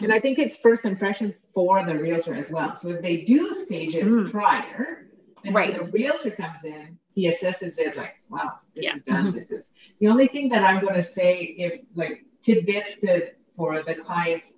And 0.00 0.12
I 0.12 0.20
think 0.20 0.38
it's 0.38 0.56
first 0.56 0.84
impressions 0.84 1.36
for 1.54 1.84
the 1.84 1.96
realtor 1.98 2.34
as 2.34 2.50
well. 2.50 2.76
So 2.76 2.88
if 2.88 3.02
they 3.02 3.18
do 3.18 3.52
stage 3.52 3.94
it 3.94 4.04
Mm. 4.04 4.30
prior, 4.30 5.10
then 5.44 5.52
Right. 5.52 5.80
the 5.80 5.88
realtor 5.90 6.30
comes 6.30 6.64
in, 6.64 6.98
he 7.16 7.26
assesses 7.28 7.78
it 7.78 7.96
like, 7.96 8.14
wow, 8.28 8.58
this 8.74 8.84
Yeah. 8.84 8.92
is 8.92 9.02
done. 9.02 9.24
Mhm. 9.26 9.34
This 9.34 9.50
is 9.50 9.70
the 10.00 10.06
only 10.06 10.28
thing 10.28 10.50
that 10.50 10.62
I'm 10.62 10.80
going 10.82 10.94
to 10.94 11.02
say 11.02 11.32
if 11.64 11.80
like 11.94 12.24
tidbits 12.42 12.94
to 13.00 13.32
for 13.56 13.82
the 13.82 13.94
clients. 13.94 14.52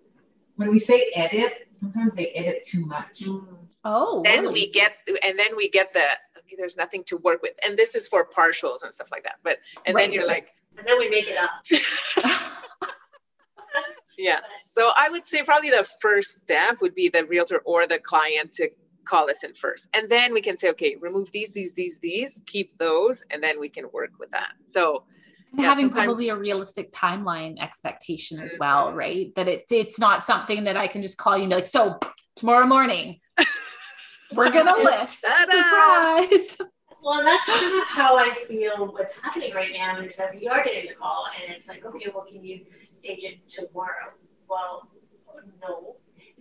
When 0.56 0.70
we 0.72 0.80
say 0.80 1.12
edit, 1.14 1.66
sometimes 1.68 2.16
they 2.16 2.26
edit 2.30 2.64
too 2.64 2.84
much. 2.84 3.22
Oh, 3.84 4.22
then 4.24 4.40
really? 4.42 4.54
we 4.54 4.66
get 4.70 4.96
and 5.22 5.38
then 5.38 5.56
we 5.56 5.68
get 5.70 5.92
the 5.92 6.02
okay, 6.38 6.56
there's 6.58 6.76
nothing 6.76 7.04
to 7.04 7.16
work 7.18 7.40
with 7.42 7.52
and 7.64 7.78
this 7.78 7.94
is 7.94 8.08
for 8.08 8.26
partials 8.28 8.82
and 8.82 8.92
stuff 8.92 9.10
like 9.12 9.22
that 9.22 9.36
but 9.44 9.58
and 9.86 9.96
then 9.96 10.12
you're 10.12 10.26
like 10.26 10.48
And 10.76 10.84
then 10.86 10.98
we 10.98 11.08
make 11.08 11.28
it 11.28 11.36
up. 11.38 11.50
yeah 14.18 14.40
so 14.72 14.90
i 14.96 15.08
would 15.08 15.26
say 15.26 15.42
probably 15.44 15.70
the 15.70 15.86
first 16.00 16.34
step 16.38 16.78
would 16.80 16.94
be 16.94 17.08
the 17.08 17.24
realtor 17.26 17.58
or 17.64 17.86
the 17.86 17.98
client 18.00 18.52
to 18.54 18.68
call 19.08 19.30
us 19.30 19.42
in 19.44 19.52
first 19.54 19.88
and 19.96 20.04
then 20.10 20.32
we 20.36 20.40
can 20.40 20.56
say 20.58 20.68
okay 20.70 20.96
remove 21.00 21.30
these 21.32 21.52
these 21.52 21.72
these 21.74 21.98
these 21.98 22.42
keep 22.46 22.76
those 22.78 23.16
and 23.30 23.42
then 23.42 23.58
we 23.58 23.68
can 23.76 23.84
work 23.92 24.10
with 24.20 24.30
that 24.30 24.52
so 24.68 25.04
And 25.52 25.62
Yeah, 25.62 25.68
having 25.70 25.86
sometimes- 25.86 26.06
probably 26.06 26.28
a 26.28 26.36
realistic 26.36 26.86
timeline 26.92 27.54
expectation 27.66 28.38
as 28.38 28.52
mm-hmm. 28.52 28.64
well, 28.64 28.84
right? 29.04 29.34
That 29.36 29.48
it 29.48 29.64
it's 29.70 29.98
not 29.98 30.22
something 30.22 30.64
that 30.64 30.76
I 30.76 30.86
can 30.92 31.00
just 31.00 31.16
call 31.22 31.36
you 31.38 31.44
and 31.44 31.50
be 31.50 31.56
like, 31.56 31.66
so 31.78 31.98
tomorrow 32.36 32.66
morning, 32.66 33.06
we're 34.36 34.50
gonna 34.50 34.76
list. 34.90 35.20
Surprise. 35.22 36.48
Well, 37.02 37.24
that's 37.24 37.46
kind 37.46 37.80
of 37.80 37.86
how 37.86 38.18
I 38.18 38.34
feel 38.46 38.76
what's 38.96 39.14
happening 39.22 39.54
right 39.54 39.72
now 39.72 39.92
is 40.02 40.16
that 40.16 40.34
we 40.34 40.48
are 40.48 40.62
getting 40.62 40.86
the 40.90 40.94
call 40.94 41.24
and 41.34 41.54
it's 41.54 41.66
like, 41.66 41.82
okay, 41.88 42.08
well, 42.12 42.26
can 42.30 42.44
you 42.44 42.56
stage 42.92 43.22
it 43.30 43.48
tomorrow? 43.48 44.08
Well, 44.50 44.90
no, 45.62 45.96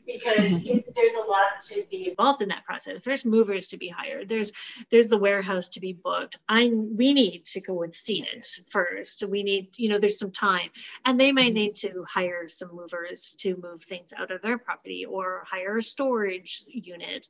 because 0.08 0.54
it, 0.66 0.96
there's 0.96 1.12
a 1.12 1.20
lot 1.30 1.62
to 1.64 1.84
be 1.92 2.10
involved 2.10 2.42
in 2.42 2.50
that 2.50 2.66
process. 2.66 3.04
There's 3.04 3.26
movers 3.26 3.68
to 3.68 3.78
be 3.78 3.90
hired. 3.90 4.30
There's 4.30 4.52
there's 4.90 5.10
the 5.10 5.18
warehouse 5.18 5.70
to 5.70 5.80
be 5.80 5.94
booked. 5.94 6.38
I 6.50 6.72
we 6.74 7.14
need 7.14 7.46
to 7.48 7.62
go 7.62 7.84
and 7.84 7.94
see 7.94 8.22
it 8.24 8.48
first. 8.70 9.24
We 9.28 9.44
need 9.44 9.78
you 9.78 9.90
know 9.90 10.00
there's 10.00 10.18
some 10.18 10.32
time. 10.32 10.70
And 11.06 11.20
they 11.20 11.32
might 11.32 11.52
Mhm. 11.52 11.56
need 11.56 11.76
to 11.78 12.06
hire 12.10 12.48
some 12.48 12.74
movers 12.74 13.36
to 13.40 13.56
move 13.58 13.84
things 13.84 14.14
out 14.18 14.32
of 14.32 14.42
their 14.42 14.58
property 14.58 15.06
or 15.06 15.44
hire 15.46 15.78
a 15.78 15.82
storage 15.84 16.64
unit. 16.68 17.28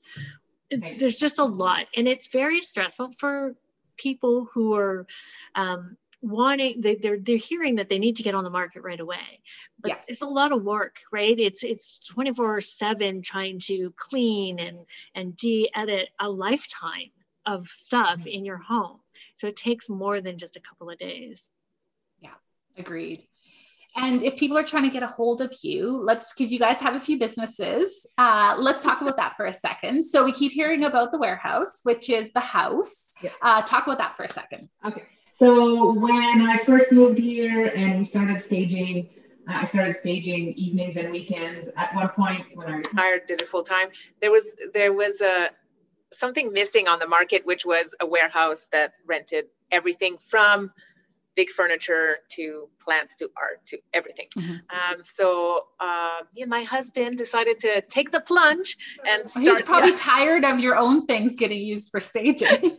There's 0.70 1.18
just 1.18 1.40
a 1.40 1.46
lot. 1.46 1.88
And 1.96 2.08
it's 2.08 2.28
very 2.28 2.62
stressful 2.62 3.12
for 3.13 3.56
people 3.98 4.48
who 4.54 4.76
are 4.76 5.08
um, 5.56 5.98
wanting 6.22 6.82
they, 6.82 6.96
they're 6.96 7.20
they're 7.20 7.38
hearing 7.38 7.76
that 7.76 7.90
they 7.90 8.00
need 8.00 8.16
to 8.16 8.24
get 8.24 8.34
on 8.34 8.44
the 8.44 8.50
market 8.50 8.82
right 8.82 9.00
away 9.00 9.42
but 9.80 9.90
Yes. 9.90 10.06
it's 10.08 10.22
a 10.24 10.28
lot 10.28 10.52
of 10.52 10.64
work 10.64 10.98
right 11.12 11.40
it's 11.40 11.64
it's 11.64 12.00
24 12.08 12.60
7 12.60 13.22
trying 13.22 13.60
to 13.60 13.94
clean 13.96 14.60
and 14.60 14.80
and 15.14 15.38
de-edit 15.38 16.10
a 16.20 16.28
lifetime 16.30 17.12
of 17.46 17.68
stuff 17.68 18.26
in 18.26 18.46
your 18.46 18.58
home 18.58 19.00
so 19.36 19.46
it 19.48 19.56
takes 19.56 19.90
more 19.90 20.20
than 20.20 20.38
just 20.40 20.56
a 20.56 20.60
couple 20.60 20.90
of 20.90 20.98
days 20.98 21.52
yeah 22.20 22.32
Agreed. 22.78 23.24
And 23.96 24.22
if 24.22 24.38
people 24.38 24.56
are 24.60 24.64
trying 24.64 24.84
to 24.84 24.92
get 24.92 25.02
a 25.02 25.08
hold 25.08 25.42
of 25.42 25.52
you, 25.64 25.90
let's 25.90 26.32
because 26.32 26.52
you 26.54 26.60
guys 26.60 26.80
have 26.82 26.94
a 26.94 27.00
few 27.00 27.18
businesses. 27.18 28.06
Uh, 28.16 28.54
let's 28.60 28.84
talk 28.84 29.02
about 29.02 29.18
that 29.18 29.36
for 29.36 29.48
a 29.48 29.54
second. 29.54 30.04
So 30.04 30.24
we 30.24 30.32
keep 30.32 30.52
hearing 30.52 30.84
about 30.84 31.12
the 31.12 31.18
warehouse, 31.18 31.80
which 31.82 32.12
is 32.12 32.32
the 32.32 32.40
house. 32.40 33.10
Yes. 33.24 33.34
Uh, 33.42 33.64
talk 33.64 33.88
about 33.88 33.98
that 33.98 34.16
for 34.16 34.24
a 34.24 34.30
second. 34.30 34.70
Okay. 34.86 35.02
So 35.38 35.93
when 35.93 36.41
I 36.41 36.58
first 36.65 36.91
moved 36.91 37.19
here 37.19 37.71
and 37.76 38.00
we 38.00 38.04
started 38.04 38.41
staging, 38.41 39.08
I 39.47 39.65
started 39.65 39.93
staging 39.93 40.54
evenings 40.54 40.97
and 40.97 41.12
weekends. 41.12 41.69
At 41.78 41.93
one 41.93 42.10
point, 42.10 42.43
when 42.56 42.67
I 42.67 42.78
retired, 42.78 43.28
did 43.28 43.43
it 43.43 43.47
full 43.47 43.62
time. 43.62 43.89
There 44.19 44.32
was 44.32 44.56
there 44.73 44.91
was 44.91 45.21
a 45.21 45.52
something 46.12 46.54
missing 46.54 46.88
on 46.88 46.97
the 46.97 47.08
market, 47.08 47.45
which 47.45 47.67
was 47.67 47.93
a 48.00 48.08
warehouse 48.08 48.69
that 48.71 48.93
rented 49.06 49.45
everything 49.71 50.17
from 50.17 50.71
big 51.38 51.52
furniture 51.52 52.17
to 52.30 52.67
plants 52.84 53.15
to 53.15 53.30
art 53.38 53.63
to 53.67 53.78
everything. 53.93 54.28
Mhm. 54.36 54.62
Um, 54.71 55.04
so 55.04 55.67
uh, 55.80 56.21
me 56.36 56.41
and 56.41 56.50
my 56.50 56.63
husband 56.63 57.17
decided 57.17 57.60
to 57.60 57.82
take 57.82 58.12
the 58.12 58.19
plunge 58.19 58.76
and 59.08 59.26
start. 59.26 59.45
He's 59.45 59.62
probably 59.62 59.91
yeah. 59.91 59.97
tired 60.00 60.43
of 60.43 60.60
your 60.60 60.76
own 60.76 61.06
things 61.06 61.36
getting 61.36 61.62
used 61.62 61.91
for 61.91 62.00
staging. 62.00 62.47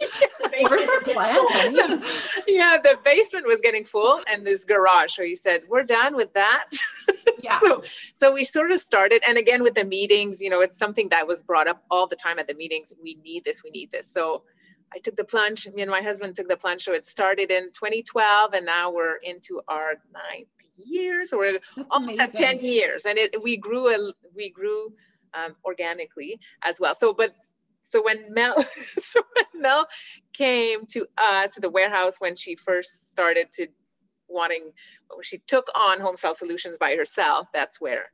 Where's 0.68 0.88
our 0.88 1.00
plant? 1.00 1.48
yeah, 2.48 2.76
the 2.82 2.98
basement 3.04 3.46
was 3.46 3.60
getting 3.60 3.84
full 3.84 4.20
and 4.30 4.44
this 4.44 4.64
garage. 4.64 5.12
So 5.12 5.22
he 5.22 5.36
said, 5.36 5.62
We're 5.68 5.84
done 5.84 6.16
with 6.16 6.34
that. 6.34 6.66
Yeah. 7.40 7.60
so 7.60 7.84
so 8.14 8.32
we 8.32 8.42
sort 8.42 8.72
of 8.72 8.80
started 8.80 9.22
and 9.28 9.38
again 9.38 9.62
with 9.62 9.74
the 9.74 9.84
meetings, 9.84 10.40
you 10.40 10.50
know, 10.50 10.60
it's 10.60 10.76
something 10.76 11.08
that 11.10 11.28
was 11.28 11.40
brought 11.40 11.68
up 11.68 11.84
all 11.88 12.08
the 12.08 12.16
time 12.16 12.40
at 12.40 12.48
the 12.48 12.54
meetings. 12.54 12.92
We 13.00 13.14
need 13.22 13.44
this, 13.44 13.62
we 13.62 13.70
need 13.70 13.92
this. 13.92 14.08
So 14.08 14.42
I 14.94 14.98
took 14.98 15.16
the 15.16 15.24
plunge, 15.24 15.68
me 15.68 15.82
and 15.82 15.90
my 15.90 16.02
husband 16.02 16.34
took 16.36 16.48
the 16.48 16.56
plunge. 16.56 16.82
So 16.82 16.92
it 16.92 17.04
started 17.04 17.50
in 17.50 17.64
2012 17.72 18.54
and 18.54 18.66
now 18.66 18.90
we're 18.90 19.16
into 19.16 19.60
our 19.68 19.94
ninth 20.12 20.48
year. 20.76 21.24
So 21.24 21.38
we're 21.38 21.60
That's 21.76 21.88
almost 21.90 22.20
at 22.20 22.34
10 22.34 22.60
years 22.60 23.04
and 23.04 23.18
it 23.18 23.42
we 23.42 23.56
grew 23.56 23.88
a, 23.88 24.12
we 24.34 24.50
grew 24.50 24.92
um, 25.34 25.54
organically 25.64 26.40
as 26.62 26.80
well 26.80 26.94
so 26.94 27.12
but 27.12 27.34
so 27.82 28.02
when 28.02 28.32
mel 28.32 28.54
so 28.98 29.20
when 29.34 29.62
mel 29.62 29.86
came 30.32 30.86
to 30.86 31.06
uh 31.18 31.46
to 31.48 31.60
the 31.60 31.70
warehouse 31.70 32.16
when 32.18 32.36
she 32.36 32.56
first 32.56 33.10
started 33.10 33.50
to 33.52 33.66
wanting 34.28 34.70
when 35.10 35.22
she 35.22 35.38
took 35.46 35.68
on 35.74 35.98
Homestyle 35.98 36.36
Solutions 36.36 36.78
by 36.78 36.94
herself 36.94 37.48
that's 37.52 37.80
where 37.80 38.10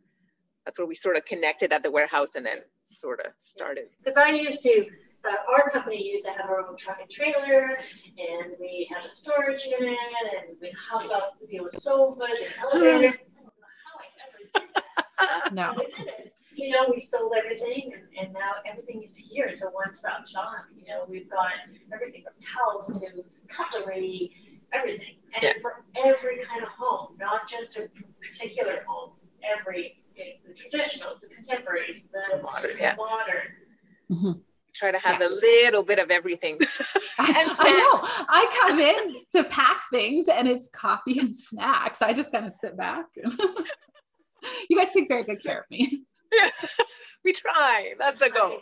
that's 0.64 0.78
where 0.78 0.88
we 0.88 0.94
sort 0.94 1.16
of 1.16 1.24
connected 1.24 1.72
at 1.72 1.82
the 1.82 1.90
warehouse 1.90 2.36
and 2.36 2.46
then 2.46 2.58
sort 2.84 3.20
of 3.20 3.26
started 3.38 3.84
Because 4.02 4.16
I 4.16 4.30
used 4.30 4.62
to, 4.62 4.86
uh, 5.26 5.52
our 5.52 5.68
company 5.70 6.08
used 6.08 6.24
to 6.24 6.30
have 6.32 6.48
our 6.48 6.60
own 6.66 6.76
truck 6.76 6.98
and 7.00 7.10
trailer, 7.10 7.78
and 8.18 8.52
we 8.60 8.88
had 8.92 9.04
a 9.04 9.08
storage 9.08 9.64
unit, 9.64 9.96
and 10.38 10.56
we'd 10.60 10.72
house 10.76 11.10
up, 11.10 11.34
you 11.48 11.60
know, 11.62 11.68
sofas 11.68 12.40
and 12.40 12.54
elevators. 12.62 13.18
I 13.18 13.24
don't 13.34 13.44
know 13.44 13.66
how 13.84 13.94
I 13.98 14.06
ever 14.26 14.38
did 14.66 14.74
that. 14.74 15.52
No. 15.52 15.72
But 15.76 15.86
I 15.94 15.98
did 15.98 16.08
it. 16.08 16.32
You 16.56 16.70
know, 16.70 16.86
we 16.90 16.98
sold 17.00 17.32
everything, 17.36 17.92
and, 17.94 18.26
and 18.26 18.32
now 18.32 18.52
everything 18.64 19.02
is 19.02 19.16
here. 19.16 19.46
It's 19.46 19.62
a 19.62 19.66
one-stop 19.66 20.26
shop. 20.28 20.52
You 20.76 20.86
know, 20.86 21.04
we've 21.08 21.28
got 21.28 21.50
everything 21.92 22.22
from 22.22 22.34
towels 22.40 22.86
to 23.00 23.24
cutlery, 23.48 24.30
everything. 24.72 25.16
And 25.34 25.42
Yeah. 25.42 25.52
for 25.62 25.84
every 25.96 26.38
kind 26.44 26.62
of 26.62 26.68
home, 26.68 27.16
not 27.18 27.48
just 27.48 27.76
a 27.76 27.88
particular 28.22 28.84
home. 28.86 29.12
Every, 29.60 29.94
the 30.16 30.52
traditionals, 30.54 31.20
the 31.20 31.26
contemporaries, 31.26 32.04
the 32.12 32.40
modern 32.40 32.78
yeah 32.78 32.94
modern. 32.96 34.44
Try 34.74 34.90
to 34.90 34.98
have 34.98 35.20
a 35.20 35.28
little 35.28 35.82
bit 35.82 35.98
of 35.98 36.10
everything 36.10 36.58
I, 37.18 37.26
And 37.28 37.50
I 37.58 37.70
know. 37.70 38.08
I 38.28 38.66
come 38.68 38.78
in 38.80 39.16
to 39.32 39.44
pack 39.44 39.82
things 39.92 40.28
and 40.28 40.48
it's 40.48 40.68
coffee 40.68 41.18
and 41.18 41.34
snacks. 41.34 42.02
I 42.02 42.12
just 42.12 42.32
kind 42.32 42.46
of 42.46 42.52
sit 42.52 42.76
back. 42.76 43.06
you 44.68 44.76
guys 44.76 44.90
take 44.90 45.08
very 45.08 45.24
good 45.24 45.42
care 45.42 45.60
of 45.60 45.64
me. 45.70 46.02
Yeah. 46.32 46.50
we 47.24 47.32
try 47.32 47.94
that's 47.98 48.18
the 48.18 48.28
goal 48.28 48.58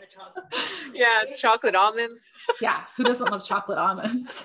yeah 0.95 1.23
chocolate 1.37 1.75
almonds 1.75 2.25
Yeah. 2.61 2.85
Who 2.97 3.03
doesn't 3.03 3.31
love 3.31 3.45
chocolate 3.45 3.79
almonds? 3.79 4.45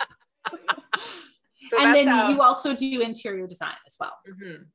so 1.67 1.83
and 1.83 1.93
then 1.93 2.07
how, 2.07 2.29
you 2.29 2.41
also 2.41 2.73
do 2.75 3.01
interior 3.01 3.45
design 3.45 3.75
as 3.85 3.97
well. 3.99 4.13
Mhm. 4.27 4.65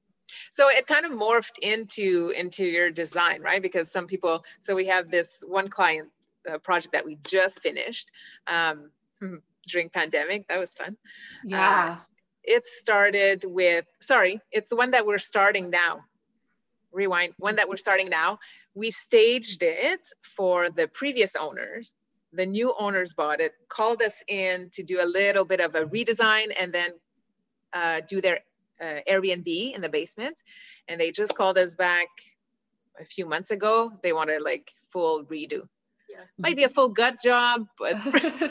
So 0.50 0.68
it 0.68 0.86
kind 0.86 1.06
of 1.06 1.12
morphed 1.12 1.58
into 1.62 2.32
interior 2.36 2.90
design, 2.90 3.42
right? 3.42 3.62
Because 3.62 3.90
some 3.90 4.06
people, 4.06 4.44
so 4.60 4.74
we 4.74 4.86
have 4.86 5.10
this 5.10 5.42
one 5.46 5.68
client 5.68 6.08
uh, 6.50 6.58
project 6.58 6.92
that 6.92 7.04
we 7.04 7.18
just 7.24 7.62
finished 7.62 8.10
um, 8.46 8.90
during 9.68 9.88
pandemic. 9.90 10.48
That 10.48 10.58
was 10.58 10.74
fun. 10.74 10.96
Yeah. 11.44 11.98
It 12.44 12.66
started 12.66 13.44
with, 13.46 13.84
sorry, 14.00 14.40
it's 14.50 14.68
the 14.68 14.76
one 14.76 14.92
that 14.92 15.06
we're 15.06 15.18
starting 15.18 15.70
now. 15.70 16.04
Rewind, 16.92 17.34
one 17.38 17.56
that 17.56 17.68
we're 17.68 17.76
starting 17.76 18.10
now. 18.10 18.38
We 18.74 18.90
staged 18.90 19.62
it 19.62 20.08
for 20.22 20.70
the 20.70 20.88
previous 20.88 21.36
owners. 21.36 21.94
The 22.32 22.46
new 22.46 22.74
owners 22.78 23.14
bought 23.14 23.40
it, 23.40 23.52
called 23.68 24.02
us 24.02 24.22
in 24.26 24.70
to 24.72 24.82
do 24.82 25.00
a 25.00 25.06
little 25.06 25.44
bit 25.44 25.60
of 25.60 25.74
a 25.74 25.84
redesign 25.84 26.52
and 26.58 26.72
then 26.72 26.90
uh, 27.72 28.00
do 28.08 28.20
their 28.20 28.40
uh, 28.80 29.00
Airbnb 29.08 29.74
in 29.74 29.80
the 29.80 29.88
basement. 29.88 30.42
And 30.88 31.00
they 31.00 31.10
just 31.12 31.36
called 31.36 31.58
us 31.58 31.74
back 31.74 32.08
a 33.00 33.04
few 33.04 33.26
months 33.26 33.50
ago. 33.50 33.92
They 34.02 34.12
wanted 34.12 34.42
like 34.42 34.72
full 34.90 35.24
redo. 35.24 35.68
Yeah. 36.12 36.24
Might 36.38 36.56
be 36.56 36.64
a 36.64 36.68
full 36.68 36.90
gut 36.90 37.16
job, 37.22 37.66
but 37.78 38.04
working 38.04 38.50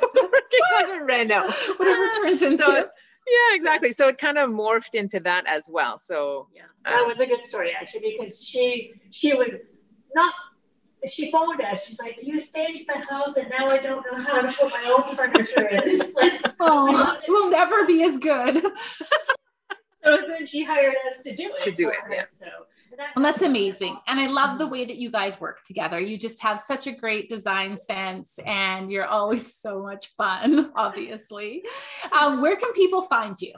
on 0.79 1.01
a 1.01 1.05
reno. 1.05 1.41
Whatever 1.77 2.03
it 2.03 2.15
turns 2.15 2.41
into. 2.41 2.57
So, 2.57 2.73
yeah, 2.75 3.55
exactly. 3.55 3.91
So 3.91 4.07
it 4.07 4.17
kind 4.17 4.37
of 4.39 4.49
morphed 4.49 4.95
into 4.95 5.19
that 5.21 5.45
as 5.47 5.69
well. 5.71 5.99
So 5.99 6.47
Yeah, 6.55 6.63
uh, 6.85 6.91
that 6.91 7.07
was 7.07 7.19
a 7.19 7.27
good 7.27 7.43
story 7.43 7.71
actually 7.79 8.17
because 8.17 8.43
she 8.43 8.93
she 9.11 9.33
was 9.33 9.53
not. 10.15 10.33
She 11.07 11.31
phoned 11.31 11.61
us. 11.61 11.87
She's 11.87 11.99
like, 11.99 12.17
"You 12.21 12.39
staged 12.39 12.87
the 12.87 13.03
house, 13.09 13.35
and 13.35 13.49
now 13.49 13.65
I 13.67 13.79
don't 13.79 14.05
know 14.11 14.21
how 14.21 14.41
to 14.41 14.47
put 14.51 14.71
my 14.71 14.95
own 14.97 15.15
furniture 15.15 15.67
in 15.67 15.83
this 15.83 16.07
place." 16.07 16.41
oh, 16.59 17.17
it 17.27 17.29
will 17.29 17.49
never 17.49 17.85
be 17.85 18.03
as 18.03 18.17
good. 18.17 18.63
So 20.03 20.17
then 20.27 20.45
she 20.47 20.63
hired 20.63 20.95
us 21.11 21.21
to 21.21 21.31
do 21.31 21.51
it. 21.55 21.61
To 21.61 21.71
do 21.71 21.85
for 21.85 21.91
it, 21.91 21.99
her, 22.05 22.13
yeah. 22.15 22.23
So 22.33 22.45
And 23.15 23.23
that's 23.23 23.41
amazing. 23.41 23.97
And 24.07 24.19
I 24.19 24.27
love 24.27 24.57
the 24.57 24.67
way 24.67 24.85
that 24.85 24.97
you 24.97 25.11
guys 25.11 25.39
work 25.39 25.63
together. 25.63 25.99
You 25.99 26.17
just 26.17 26.41
have 26.41 26.59
such 26.59 26.87
a 26.87 26.91
great 26.91 27.29
design 27.29 27.77
sense 27.77 28.39
and 28.45 28.91
you're 28.91 29.05
always 29.05 29.53
so 29.61 29.81
much 29.81 30.07
fun, 30.17 30.71
obviously. 30.75 31.63
Um, 32.11 32.41
where 32.41 32.55
can 32.55 32.71
people 32.73 33.01
find 33.03 33.39
you? 33.41 33.53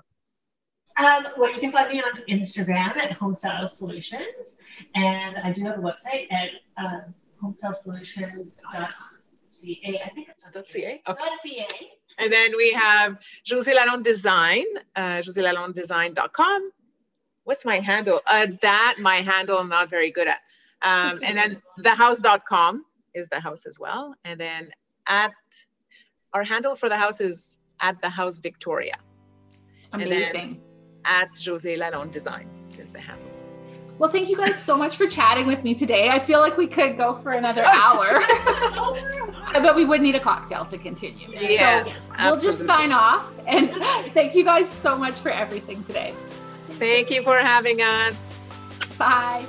Um, 1.00 1.26
well, 1.38 1.52
you 1.52 1.60
can 1.60 1.72
find 1.72 1.90
me 1.92 2.02
on 2.02 2.22
Instagram 2.30 2.96
at 2.98 3.18
Homestyle 3.20 3.68
Solutions, 3.68 4.56
and 4.94 5.38
I 5.38 5.52
do 5.52 5.64
have 5.64 5.80
a 5.80 5.82
website 5.82 6.32
at 6.32 6.52
um, 6.78 7.16
homestylesolutions.ca. 7.42 8.88
I 10.04 10.10
think 10.14 10.30
it's 10.30 10.44
Dot 10.44 10.68
.ca? 10.68 11.02
Dot 11.06 11.18
Okay. 11.18 11.66
.ca. 11.68 11.90
And 12.20 12.32
then 12.32 12.56
we 12.56 12.72
have 12.74 13.18
Josie 13.44 13.74
Lalonde 13.74 14.04
Design, 14.04 14.66
uh, 14.96 15.22
josielalondedesign.com. 15.26 16.72
What's 17.44 17.66
my 17.66 17.80
handle? 17.80 18.22
Uh, 18.26 18.48
that 18.62 18.96
my 19.00 19.18
handle 19.18 19.60
I'm 19.60 19.70
not 19.70 19.90
very 19.90 20.12
good 20.12 20.28
at. 20.28 20.40
Um, 20.82 21.20
and 21.24 21.38
then 21.38 21.62
thehouse.com 21.80 22.86
is 23.14 23.30
the 23.30 23.40
house 23.40 23.66
as 23.66 23.80
well. 23.80 24.16
And 24.26 24.40
then 24.40 24.72
at 25.08 25.34
our 26.34 26.44
handle 26.44 26.76
for 26.76 26.90
the 26.90 26.98
house 26.98 27.22
is 27.22 27.58
at 27.80 28.02
the 28.02 28.10
house 28.10 28.38
Victoria. 28.38 28.96
Amazing. 29.94 30.62
At 31.06 31.34
Josie 31.34 31.78
Lalonde 31.78 32.12
Design 32.12 32.50
is 32.80 32.92
the 32.92 33.00
handles. 33.00 33.46
Well, 34.00 34.10
thank 34.10 34.28
you 34.28 34.36
guys 34.36 34.62
so 34.62 34.76
much 34.76 34.98
for 34.98 35.06
chatting 35.06 35.46
with 35.46 35.64
me 35.64 35.76
today. 35.76 36.10
I 36.10 36.18
feel 36.18 36.40
like 36.40 36.58
we 36.58 36.66
could 36.66 36.98
go 36.98 37.14
for 37.14 37.34
another 37.34 37.64
hour, 37.64 38.24
but 39.54 39.76
we 39.76 39.86
would 39.86 40.02
need 40.02 40.16
a 40.16 40.20
cocktail 40.20 40.66
to 40.66 40.78
continue. 40.80 41.30
Yes, 41.32 42.08
so 42.08 42.14
we'll 42.20 42.40
just 42.40 42.66
sign 42.66 42.92
off. 42.92 43.38
And 43.46 43.70
thank 44.14 44.34
you 44.34 44.44
guys 44.44 44.68
so 44.68 44.98
much 44.98 45.20
for 45.20 45.30
everything 45.30 45.84
today. 45.84 46.14
Thank 46.84 47.12
you 47.12 47.24
for 47.24 47.38
having 47.38 47.82
us. 47.82 48.28
Bye. 48.98 49.46